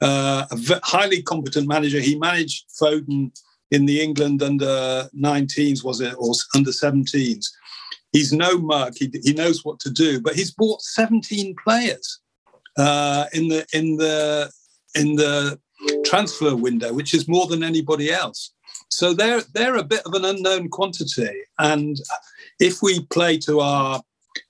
uh, 0.04 0.46
a 0.50 0.80
highly 0.82 1.22
competent 1.22 1.66
manager. 1.66 1.98
He 1.98 2.16
managed 2.16 2.66
Foden 2.78 3.30
in 3.70 3.86
the 3.86 4.02
England 4.02 4.42
under 4.42 5.08
19s, 5.16 5.82
was 5.82 6.02
it, 6.02 6.14
or 6.18 6.34
under 6.54 6.70
17s. 6.70 7.46
He's 8.12 8.32
no 8.32 8.58
mug. 8.58 8.92
He, 8.96 9.10
he 9.22 9.32
knows 9.32 9.64
what 9.64 9.80
to 9.80 9.90
do, 9.90 10.20
but 10.20 10.34
he's 10.34 10.52
bought 10.52 10.82
17 10.82 11.56
players 11.64 12.20
uh, 12.76 13.26
in 13.32 13.48
the 13.48 13.66
in 13.72 13.96
the 13.96 14.50
in 14.94 15.16
the 15.16 15.58
transfer 16.04 16.54
window, 16.54 16.92
which 16.92 17.14
is 17.14 17.26
more 17.26 17.46
than 17.46 17.64
anybody 17.64 18.12
else. 18.12 18.52
So 18.90 19.14
they're 19.14 19.42
they're 19.54 19.76
a 19.76 19.84
bit 19.84 20.02
of 20.04 20.12
an 20.12 20.24
unknown 20.26 20.68
quantity, 20.68 21.34
and 21.58 21.96
if 22.60 22.82
we 22.82 23.04
play 23.06 23.38
to 23.38 23.60
our 23.60 24.02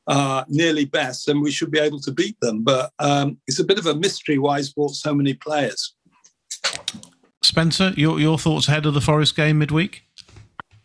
uh, 0.06 0.44
nearly 0.48 0.84
best, 0.84 1.28
and 1.28 1.42
we 1.42 1.50
should 1.50 1.70
be 1.70 1.78
able 1.78 2.00
to 2.00 2.12
beat 2.12 2.38
them. 2.40 2.62
But 2.62 2.92
um, 2.98 3.38
it's 3.46 3.60
a 3.60 3.64
bit 3.64 3.78
of 3.78 3.86
a 3.86 3.94
mystery 3.94 4.38
why 4.38 4.58
he's 4.58 4.72
bought 4.72 4.94
so 4.94 5.14
many 5.14 5.34
players. 5.34 5.94
Spencer, 7.42 7.92
your 7.96 8.18
your 8.18 8.38
thoughts 8.38 8.68
ahead 8.68 8.86
of 8.86 8.94
the 8.94 9.00
Forest 9.00 9.36
game 9.36 9.58
midweek? 9.58 10.04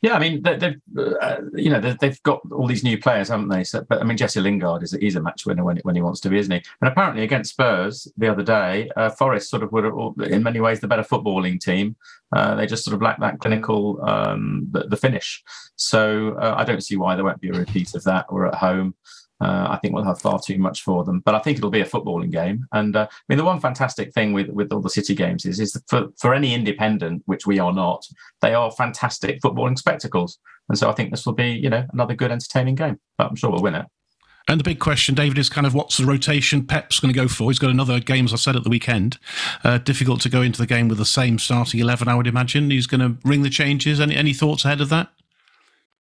Yeah, 0.01 0.13
I 0.13 0.19
mean, 0.19 0.41
they've 0.43 0.79
uh, 0.97 1.37
you 1.53 1.69
know 1.69 1.81
they've 1.81 2.23
got 2.23 2.39
all 2.53 2.67
these 2.67 2.83
new 2.85 2.97
players, 2.97 3.27
haven't 3.27 3.49
they? 3.49 3.65
So, 3.65 3.85
but 3.89 3.99
I 3.99 4.05
mean, 4.05 4.15
Jesse 4.15 4.39
Lingard 4.39 4.81
is 4.81 4.91
he's 4.91 5.17
a 5.17 5.21
match 5.21 5.45
winner 5.45 5.63
when 5.63 5.77
when 5.83 5.95
he 5.95 6.01
wants 6.01 6.21
to 6.21 6.29
be, 6.29 6.37
isn't 6.37 6.51
he? 6.51 6.61
And 6.81 6.89
apparently 6.89 7.23
against 7.23 7.51
Spurs 7.51 8.07
the 8.17 8.29
other 8.29 8.43
day, 8.43 8.89
uh, 8.95 9.09
Forest 9.09 9.49
sort 9.49 9.63
of 9.63 9.73
were 9.73 10.13
in 10.23 10.41
many 10.41 10.61
ways 10.61 10.79
the 10.79 10.87
better 10.87 11.03
footballing 11.03 11.59
team. 11.59 11.97
Uh, 12.31 12.55
they 12.55 12.65
just 12.65 12.85
sort 12.85 12.95
of 12.95 13.01
lack 13.01 13.19
that 13.19 13.39
clinical 13.39 13.99
um, 14.07 14.67
the, 14.71 14.87
the, 14.87 14.95
finish. 14.95 15.43
So 15.75 16.37
uh, 16.39 16.53
I 16.57 16.63
don't 16.63 16.83
see 16.83 16.95
why 16.95 17.15
there 17.15 17.25
won't 17.25 17.41
be 17.41 17.49
a 17.49 17.53
repeat 17.53 17.95
of 17.95 18.03
that. 18.03 18.31
We're 18.31 18.45
at 18.45 18.55
home. 18.55 18.93
Uh, 19.41 19.67
I 19.69 19.77
think 19.77 19.93
we'll 19.93 20.03
have 20.03 20.19
far 20.19 20.39
too 20.39 20.57
much 20.57 20.83
for 20.83 21.03
them, 21.03 21.21
but 21.25 21.33
I 21.33 21.39
think 21.39 21.57
it'll 21.57 21.69
be 21.69 21.79
a 21.79 21.85
footballing 21.85 22.31
game. 22.31 22.67
And 22.73 22.95
uh, 22.95 23.07
I 23.09 23.15
mean, 23.29 23.37
the 23.37 23.45
one 23.45 23.61
fantastic 23.61 24.13
thing 24.13 24.33
with, 24.33 24.49
with 24.49 24.71
all 24.73 24.81
the 24.81 24.89
city 24.89 25.15
games 25.15 25.45
is 25.45 25.59
is 25.59 25.81
for, 25.87 26.07
for 26.17 26.33
any 26.33 26.53
independent, 26.53 27.23
which 27.25 27.47
we 27.47 27.57
are 27.57 27.73
not, 27.73 28.05
they 28.41 28.53
are 28.53 28.69
fantastic 28.71 29.41
footballing 29.41 29.77
spectacles. 29.77 30.39
And 30.67 30.77
so 30.77 30.89
I 30.89 30.93
think 30.93 31.11
this 31.11 31.25
will 31.25 31.33
be, 31.33 31.51
you 31.51 31.69
know, 31.69 31.85
another 31.93 32.15
good, 32.15 32.31
entertaining 32.31 32.75
game. 32.75 32.99
But 33.17 33.27
I'm 33.27 33.35
sure 33.35 33.49
we'll 33.49 33.61
win 33.61 33.75
it. 33.75 33.85
And 34.47 34.59
the 34.59 34.63
big 34.63 34.79
question, 34.79 35.13
David, 35.13 35.37
is 35.37 35.47
kind 35.47 35.67
of 35.67 35.75
what's 35.75 35.97
the 35.97 36.05
rotation 36.05 36.65
Pep's 36.65 36.99
going 36.99 37.13
to 37.13 37.19
go 37.19 37.27
for? 37.27 37.51
He's 37.51 37.59
got 37.59 37.69
another 37.69 37.99
game, 37.99 38.25
as 38.25 38.33
I 38.33 38.37
said 38.37 38.55
at 38.55 38.63
the 38.63 38.69
weekend. 38.69 39.19
Uh, 39.63 39.77
difficult 39.77 40.21
to 40.21 40.29
go 40.29 40.41
into 40.41 40.59
the 40.59 40.65
game 40.65 40.87
with 40.87 40.97
the 40.97 41.05
same 41.05 41.37
starting 41.37 41.79
eleven, 41.79 42.07
I 42.07 42.15
would 42.15 42.25
imagine. 42.25 42.71
He's 42.71 42.87
going 42.87 43.01
to 43.01 43.17
ring 43.23 43.43
the 43.43 43.49
changes. 43.51 43.99
Any 43.99 44.15
any 44.15 44.33
thoughts 44.33 44.65
ahead 44.65 44.81
of 44.81 44.89
that? 44.89 45.09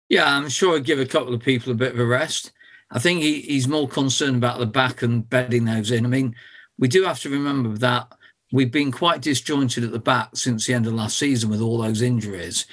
Yeah, 0.08 0.36
I'm 0.36 0.48
sure 0.48 0.76
I'd 0.76 0.84
give 0.84 0.98
a 0.98 1.06
couple 1.06 1.32
of 1.32 1.40
people 1.40 1.72
a 1.72 1.76
bit 1.76 1.94
of 1.94 2.00
a 2.00 2.04
rest. 2.04 2.50
I 2.92 2.98
think 2.98 3.22
he, 3.22 3.40
he's 3.40 3.66
more 3.66 3.88
concerned 3.88 4.36
about 4.36 4.58
the 4.58 4.66
back 4.66 5.02
and 5.02 5.28
bedding 5.28 5.64
those 5.64 5.90
in. 5.90 6.04
I 6.04 6.08
mean, 6.08 6.34
we 6.78 6.88
do 6.88 7.04
have 7.04 7.20
to 7.20 7.30
remember 7.30 7.76
that 7.78 8.12
we've 8.52 8.70
been 8.70 8.92
quite 8.92 9.22
disjointed 9.22 9.82
at 9.82 9.92
the 9.92 9.98
back 9.98 10.30
since 10.34 10.66
the 10.66 10.74
end 10.74 10.86
of 10.86 10.92
last 10.92 11.18
season 11.18 11.50
with 11.50 11.60
all 11.60 11.78
those 11.78 12.02
injuries, 12.02 12.66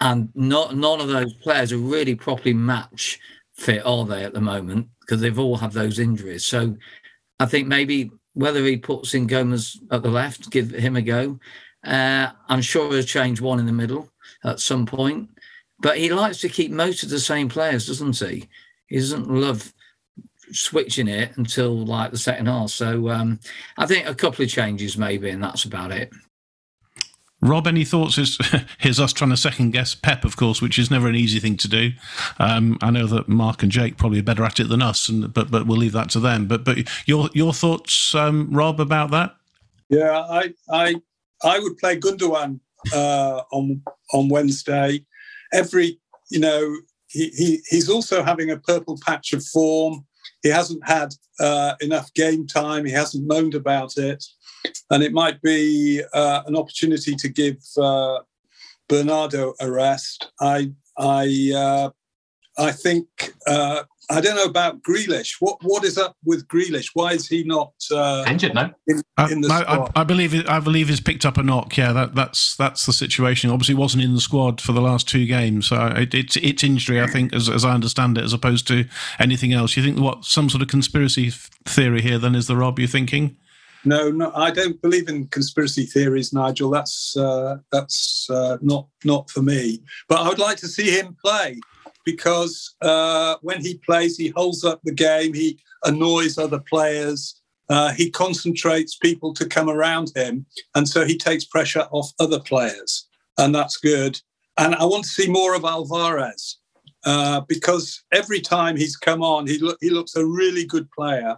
and 0.00 0.28
not 0.34 0.76
none 0.76 1.00
of 1.00 1.08
those 1.08 1.32
players 1.34 1.72
are 1.72 1.78
really 1.78 2.14
properly 2.14 2.52
match 2.52 3.18
fit, 3.54 3.84
are 3.84 4.04
they, 4.06 4.24
at 4.24 4.34
the 4.34 4.40
moment? 4.40 4.88
Because 5.00 5.20
they've 5.20 5.38
all 5.38 5.56
had 5.56 5.72
those 5.72 5.98
injuries. 5.98 6.44
So 6.44 6.76
I 7.38 7.46
think 7.46 7.68
maybe 7.68 8.10
whether 8.34 8.64
he 8.64 8.76
puts 8.76 9.14
in 9.14 9.26
Gomez 9.26 9.78
at 9.90 10.02
the 10.02 10.10
left, 10.10 10.50
give 10.50 10.70
him 10.70 10.96
a 10.96 11.02
go. 11.02 11.38
Uh, 11.84 12.28
I'm 12.48 12.62
sure 12.62 12.90
he'll 12.90 13.02
change 13.02 13.40
one 13.40 13.58
in 13.58 13.66
the 13.66 13.72
middle 13.72 14.08
at 14.44 14.60
some 14.60 14.86
point. 14.86 15.28
But 15.78 15.98
he 15.98 16.12
likes 16.12 16.40
to 16.40 16.48
keep 16.48 16.70
most 16.70 17.02
of 17.02 17.10
the 17.10 17.20
same 17.20 17.48
players, 17.48 17.86
doesn't 17.86 18.18
he? 18.18 18.48
He 18.90 18.96
doesn't 18.96 19.30
love 19.30 19.72
switching 20.52 21.08
it 21.08 21.36
until 21.36 21.74
like 21.86 22.10
the 22.10 22.18
second 22.18 22.46
half. 22.46 22.70
So 22.70 23.08
um, 23.08 23.40
I 23.78 23.86
think 23.86 24.06
a 24.06 24.14
couple 24.14 24.44
of 24.44 24.50
changes 24.50 24.98
maybe, 24.98 25.30
and 25.30 25.42
that's 25.42 25.64
about 25.64 25.92
it. 25.92 26.10
Rob, 27.42 27.66
any 27.66 27.84
thoughts? 27.84 28.18
Is 28.18 28.38
here's 28.78 29.00
us 29.00 29.12
trying 29.12 29.30
to 29.30 29.36
second 29.36 29.70
guess 29.70 29.94
Pep, 29.94 30.24
of 30.24 30.36
course, 30.36 30.60
which 30.60 30.78
is 30.78 30.90
never 30.90 31.08
an 31.08 31.14
easy 31.14 31.38
thing 31.38 31.56
to 31.58 31.68
do. 31.68 31.92
Um, 32.38 32.76
I 32.82 32.90
know 32.90 33.06
that 33.06 33.28
Mark 33.28 33.62
and 33.62 33.72
Jake 33.72 33.96
probably 33.96 34.18
are 34.18 34.24
better 34.24 34.44
at 34.44 34.60
it 34.60 34.68
than 34.68 34.82
us, 34.82 35.08
and 35.08 35.32
but 35.32 35.50
but 35.50 35.66
we'll 35.66 35.78
leave 35.78 35.92
that 35.92 36.10
to 36.10 36.20
them. 36.20 36.46
But 36.46 36.64
but 36.64 36.78
your 37.06 37.30
your 37.32 37.54
thoughts, 37.54 38.14
um, 38.14 38.50
Rob, 38.50 38.80
about 38.80 39.10
that? 39.12 39.36
Yeah, 39.88 40.20
I 40.20 40.52
I 40.70 40.96
I 41.42 41.58
would 41.60 41.78
play 41.78 41.98
Gundogan 41.98 42.60
uh, 42.92 43.42
on 43.52 43.82
on 44.12 44.28
Wednesday. 44.28 45.06
Every 45.52 45.98
you 46.30 46.40
know 46.40 46.76
he, 47.10 47.28
he, 47.30 47.62
he's 47.68 47.88
also 47.88 48.22
having 48.22 48.50
a 48.50 48.56
purple 48.56 48.98
patch 49.04 49.32
of 49.32 49.44
form. 49.44 50.06
He 50.42 50.48
hasn't 50.48 50.86
had 50.86 51.14
uh, 51.38 51.74
enough 51.80 52.12
game 52.14 52.46
time. 52.46 52.84
He 52.84 52.92
hasn't 52.92 53.26
moaned 53.26 53.54
about 53.54 53.96
it. 53.96 54.24
And 54.90 55.02
it 55.02 55.12
might 55.12 55.40
be 55.42 56.02
uh, 56.14 56.42
an 56.46 56.56
opportunity 56.56 57.14
to 57.16 57.28
give 57.28 57.58
uh, 57.76 58.20
Bernardo 58.88 59.54
a 59.60 59.70
rest. 59.70 60.30
I, 60.40 60.72
I, 60.96 61.52
uh, 61.54 61.90
I 62.58 62.72
think 62.72 63.06
uh, 63.46 63.84
I 64.10 64.20
don't 64.20 64.34
know 64.34 64.44
about 64.44 64.82
Grealish. 64.82 65.36
What 65.38 65.58
what 65.62 65.84
is 65.84 65.96
up 65.96 66.16
with 66.24 66.46
Grealish? 66.48 66.90
Why 66.94 67.12
is 67.12 67.28
he 67.28 67.44
not 67.44 67.72
uh, 67.92 68.24
injured? 68.26 68.54
No, 68.54 68.70
in, 68.86 69.02
uh, 69.16 69.28
in 69.30 69.40
the 69.40 69.48
I, 69.48 69.76
I, 69.76 69.90
I, 70.00 70.04
believe 70.04 70.34
it, 70.34 70.48
I 70.48 70.58
believe 70.58 70.88
he's 70.88 71.00
picked 71.00 71.24
up 71.24 71.38
a 71.38 71.42
knock. 71.42 71.76
Yeah, 71.76 71.92
that, 71.92 72.14
that's 72.14 72.56
that's 72.56 72.86
the 72.86 72.92
situation. 72.92 73.50
Obviously, 73.50 73.76
wasn't 73.76 74.02
in 74.02 74.14
the 74.14 74.20
squad 74.20 74.60
for 74.60 74.72
the 74.72 74.80
last 74.80 75.08
two 75.08 75.26
games. 75.26 75.68
So 75.68 75.86
it, 75.96 76.12
it's 76.12 76.36
it's 76.36 76.64
injury, 76.64 77.00
I 77.00 77.06
think, 77.06 77.32
as 77.32 77.48
as 77.48 77.64
I 77.64 77.72
understand 77.72 78.18
it, 78.18 78.24
as 78.24 78.32
opposed 78.32 78.66
to 78.68 78.86
anything 79.20 79.52
else. 79.52 79.76
You 79.76 79.82
think 79.84 80.00
what 80.00 80.24
some 80.24 80.50
sort 80.50 80.62
of 80.62 80.68
conspiracy 80.68 81.30
theory 81.64 82.02
here? 82.02 82.18
Then 82.18 82.34
is 82.34 82.48
the 82.48 82.56
Rob? 82.56 82.78
You 82.80 82.88
thinking? 82.88 83.36
No, 83.84 84.10
no, 84.10 84.30
I 84.34 84.50
don't 84.50 84.80
believe 84.82 85.08
in 85.08 85.28
conspiracy 85.28 85.84
theories, 85.84 86.32
Nigel. 86.32 86.68
That's 86.68 87.16
uh, 87.16 87.58
that's 87.70 88.28
uh, 88.28 88.58
not 88.60 88.88
not 89.04 89.30
for 89.30 89.42
me. 89.42 89.82
But 90.08 90.20
I 90.20 90.28
would 90.28 90.38
like 90.38 90.58
to 90.58 90.68
see 90.68 90.90
him 90.90 91.16
play 91.24 91.60
because 92.04 92.74
uh, 92.82 93.36
when 93.42 93.60
he 93.60 93.78
plays, 93.78 94.16
he 94.16 94.28
holds 94.28 94.64
up 94.64 94.80
the 94.84 94.92
game, 94.92 95.34
he 95.34 95.58
annoys 95.84 96.38
other 96.38 96.60
players, 96.60 97.40
uh, 97.68 97.92
he 97.92 98.10
concentrates 98.10 98.96
people 98.96 99.32
to 99.34 99.46
come 99.46 99.70
around 99.70 100.10
him, 100.16 100.44
and 100.74 100.88
so 100.88 101.04
he 101.04 101.16
takes 101.16 101.44
pressure 101.44 101.86
off 101.92 102.10
other 102.18 102.40
players, 102.40 103.06
and 103.38 103.54
that's 103.54 103.76
good. 103.76 104.20
and 104.58 104.74
I 104.74 104.84
want 104.84 105.04
to 105.04 105.10
see 105.10 105.28
more 105.28 105.54
of 105.54 105.64
Alvarez 105.64 106.58
uh, 107.04 107.40
because 107.42 108.02
every 108.12 108.40
time 108.40 108.76
he's 108.76 108.96
come 108.96 109.22
on, 109.22 109.46
he 109.46 109.58
lo- 109.58 109.76
he 109.80 109.90
looks 109.90 110.16
a 110.16 110.26
really 110.26 110.64
good 110.64 110.90
player, 110.90 111.36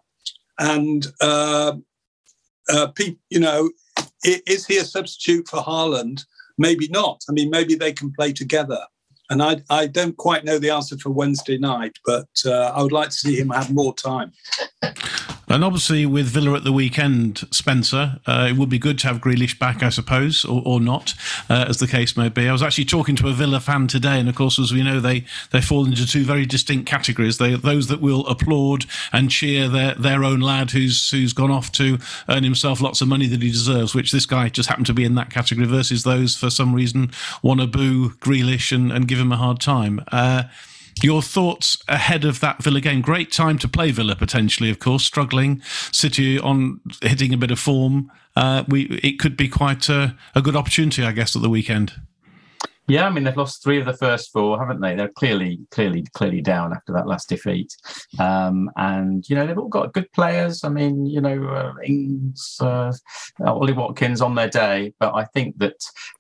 and 0.59 1.07
uh, 1.21 1.75
uh, 2.71 2.87
pe- 2.89 3.17
you 3.31 3.41
know, 3.41 3.71
is 4.25 4.67
he 4.67 4.79
a 4.79 4.85
substitute 4.85 5.49
for 5.49 5.61
Haaland? 5.61 6.25
Maybe 6.59 6.89
not. 6.89 7.23
I 7.29 7.33
mean, 7.33 7.51
maybe 7.51 7.75
they 7.75 7.93
can 7.93 8.13
play 8.13 8.33
together. 8.33 8.81
And 9.33 9.43
I, 9.43 9.63
I 9.71 9.87
don't 9.87 10.15
quite 10.19 10.45
know 10.45 10.59
the 10.59 10.69
answer 10.69 10.99
for 10.99 11.09
Wednesday 11.09 11.57
night, 11.57 11.99
but 12.05 12.29
uh, 12.45 12.71
I 12.75 12.83
would 12.83 12.93
like 12.93 13.09
to 13.09 13.17
see 13.17 13.41
him 13.41 13.49
have 13.49 13.73
more 13.73 13.95
time. 13.95 14.31
And 15.53 15.63
obviously, 15.63 16.07
with 16.07 16.29
Villa 16.29 16.55
at 16.55 16.65
the 16.65 16.73
weekend, 16.73 17.41
Spencer, 17.51 18.19
uh, 18.27 18.47
it 18.49 18.57
would 18.57 18.71
be 18.71 18.79
good 18.79 18.99
to 19.01 19.09
have 19.09 19.19
Grealish 19.19 19.59
back, 19.59 19.83
I 19.83 19.91
suppose, 19.91 20.47
or, 20.47 20.63
or 20.65 20.81
not, 20.81 21.13
uh, 21.51 21.67
as 21.69 21.77
the 21.77 21.87
case 21.87 22.17
may 22.17 22.31
be. 22.31 22.49
I 22.49 22.53
was 22.53 22.63
actually 22.63 22.87
talking 22.87 23.17
to 23.17 23.29
a 23.29 23.35
Villa 23.35 23.61
fan 23.61 23.87
today, 23.87 24.19
and 24.19 24.31
of 24.31 24.35
course, 24.35 24.59
as 24.59 24.73
we 24.73 24.83
know, 24.83 24.99
they, 24.99 25.27
they 25.51 25.61
fall 25.61 25.85
into 25.85 26.07
two 26.07 26.25
very 26.25 26.47
distinct 26.47 26.87
categories. 26.87 27.37
They 27.37 27.55
those 27.55 27.89
that 27.89 28.01
will 28.01 28.27
applaud 28.29 28.87
and 29.13 29.31
cheer 29.31 29.69
their, 29.69 29.95
their 29.95 30.25
own 30.25 30.41
lad 30.41 30.71
who's 30.71 31.11
who's 31.11 31.35
gone 31.35 31.51
off 31.51 31.71
to 31.73 31.99
earn 32.31 32.45
himself 32.45 32.81
lots 32.81 33.03
of 33.03 33.09
money 33.09 33.27
that 33.27 33.43
he 33.43 33.51
deserves, 33.51 33.95
which 33.95 34.11
this 34.11 34.25
guy 34.25 34.49
just 34.49 34.71
happened 34.71 34.87
to 34.87 34.95
be 34.95 35.05
in 35.05 35.17
that 35.17 35.29
category, 35.29 35.67
versus 35.67 36.03
those 36.03 36.35
for 36.35 36.49
some 36.49 36.75
reason 36.75 37.11
want 37.43 37.61
to 37.61 37.67
boo 37.67 38.13
Grealish 38.21 38.73
and, 38.75 38.91
and 38.91 39.07
give 39.07 39.19
him 39.19 39.33
a 39.33 39.37
hard 39.37 39.61
time. 39.61 40.03
Uh, 40.11 40.45
your 41.03 41.23
thoughts 41.23 41.79
ahead 41.89 42.25
of 42.25 42.41
that 42.41 42.63
Villa 42.63 42.81
game? 42.81 43.01
Great 43.01 43.33
time 43.33 43.59
to 43.59 43.69
play 43.69 43.91
Villa 43.91 44.17
potentially, 44.17 44.71
of 44.71 44.79
course. 44.79 45.05
Struggling, 45.05 45.63
City 45.93 46.39
on 46.39 46.81
hitting 47.03 47.33
a 47.33 47.37
bit 47.37 47.51
of 47.51 47.59
form. 47.59 48.11
Uh, 48.37 48.65
we 48.69 48.85
it 49.03 49.19
could 49.19 49.37
be 49.37 49.49
quite 49.49 49.89
a, 49.89 50.17
a 50.35 50.43
good 50.43 50.57
opportunity, 50.57 51.03
I 51.03 51.13
guess, 51.13 51.37
at 51.37 51.43
the 51.43 51.51
weekend. 51.51 51.93
Yeah, 52.89 53.07
I 53.07 53.11
mean 53.11 53.23
they've 53.23 53.37
lost 53.37 53.63
three 53.63 53.79
of 53.79 53.87
the 53.87 53.97
first 53.97 54.33
four, 54.33 54.59
haven't 54.59 54.81
they? 54.81 54.97
They're 54.97 55.09
clearly, 55.09 55.61
clearly, 55.71 56.05
clearly 56.15 56.41
down 56.41 56.73
after 56.73 56.93
that 56.93 57.07
last 57.07 57.29
defeat. 57.29 57.73
Um, 58.19 58.71
and 58.77 59.29
you 59.29 59.37
know 59.37 59.47
they've 59.47 59.59
all 59.59 59.69
got 59.69 59.93
good 59.93 60.11
players. 60.13 60.65
I 60.65 60.69
mean, 60.69 61.07
you 61.07 61.21
know, 61.21 61.45
uh, 61.47 61.75
Ings, 61.85 62.59
uh, 62.61 62.93
Ollie 63.47 63.73
Watkins 63.73 64.21
on 64.21 64.35
their 64.35 64.49
day, 64.49 64.95
but 64.99 65.15
I 65.15 65.25
think 65.27 65.59
that 65.59 65.77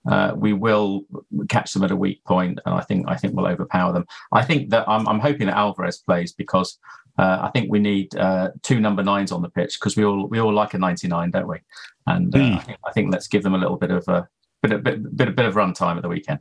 uh, 0.09 0.33
we 0.37 0.53
will 0.53 1.05
catch 1.49 1.73
them 1.73 1.83
at 1.83 1.91
a 1.91 1.97
weak 1.97 2.23
point, 2.25 2.61
and 2.65 2.75
I 2.75 2.83
think 2.83 3.07
I 3.09 3.17
think 3.17 3.35
we'll 3.35 3.49
overpower 3.49 3.93
them. 3.93 4.07
I 4.31 4.45
think 4.45 4.71
that 4.71 4.89
I'm, 4.89 5.09
I'm 5.09 5.21
hoping 5.21 5.49
that 5.49 5.57
Alvarez 5.57 5.99
plays 5.99 6.33
because 6.33 6.79
uh, 7.19 7.39
I 7.43 7.51
think 7.51 7.71
we 7.71 7.79
need 7.79 8.15
uh, 8.17 8.51
two 8.63 8.81
number 8.81 9.03
nines 9.03 9.33
on 9.33 9.43
the 9.43 9.51
pitch 9.51 9.79
because 9.79 9.97
we 9.97 10.05
all 10.05 10.27
we 10.29 10.41
all 10.41 10.53
like 10.53 10.75
a 10.75 10.79
99, 10.79 11.31
don't 11.31 11.49
we? 11.49 11.59
And 12.07 12.35
uh, 12.35 12.39
mm. 12.39 12.57
I, 12.57 12.61
think, 12.61 12.79
I, 12.87 12.93
think, 12.93 13.13
let's 13.13 13.29
give 13.29 13.43
them 13.43 13.55
a 13.55 13.59
little 13.59 13.77
bit 13.77 13.91
of 13.91 14.07
a 14.09 14.29
bit 14.63 14.73
of 14.73 14.83
bit, 14.83 15.17
bit, 15.17 15.37
bit 15.37 15.45
of 15.45 15.57
run 15.57 15.75
time 15.75 15.97
at 15.97 16.03
the 16.03 16.09
weekend. 16.09 16.41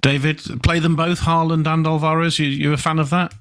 David, 0.00 0.40
play 0.62 0.78
them 0.78 0.94
both, 0.94 1.20
Haaland 1.20 1.66
and 1.66 1.86
Alvarez. 1.86 2.38
You 2.38 2.46
you 2.46 2.72
a 2.72 2.76
fan 2.76 2.98
of 2.98 3.10
that? 3.10 3.34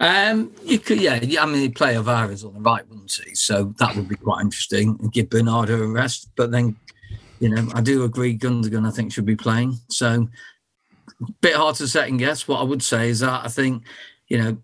Um, 0.00 0.50
you 0.64 0.80
could, 0.80 1.00
yeah. 1.00 1.20
I 1.40 1.46
mean, 1.46 1.60
he'd 1.60 1.76
play 1.76 1.94
Alvarez 1.94 2.44
on 2.44 2.54
the 2.54 2.60
right, 2.60 2.86
wouldn't 2.88 3.16
he? 3.24 3.36
So 3.36 3.72
that 3.78 3.94
would 3.94 4.08
be 4.08 4.16
quite 4.16 4.40
interesting 4.40 4.98
and 5.00 5.12
give 5.12 5.30
Bernardo 5.30 5.80
a 5.80 5.86
rest. 5.86 6.28
But 6.34 6.50
then, 6.50 6.74
you 7.38 7.48
know, 7.48 7.68
I 7.72 7.80
do 7.80 8.02
agree 8.02 8.36
Gundogan, 8.36 8.86
I 8.86 8.90
think, 8.90 9.12
should 9.12 9.24
be 9.24 9.36
playing. 9.36 9.78
So, 9.88 10.28
bit 11.40 11.54
hard 11.54 11.76
to 11.76 11.86
second 11.86 12.16
guess. 12.16 12.48
What 12.48 12.60
I 12.60 12.64
would 12.64 12.82
say 12.82 13.10
is 13.10 13.20
that 13.20 13.44
I 13.44 13.48
think, 13.48 13.84
you 14.26 14.38
know, 14.38 14.58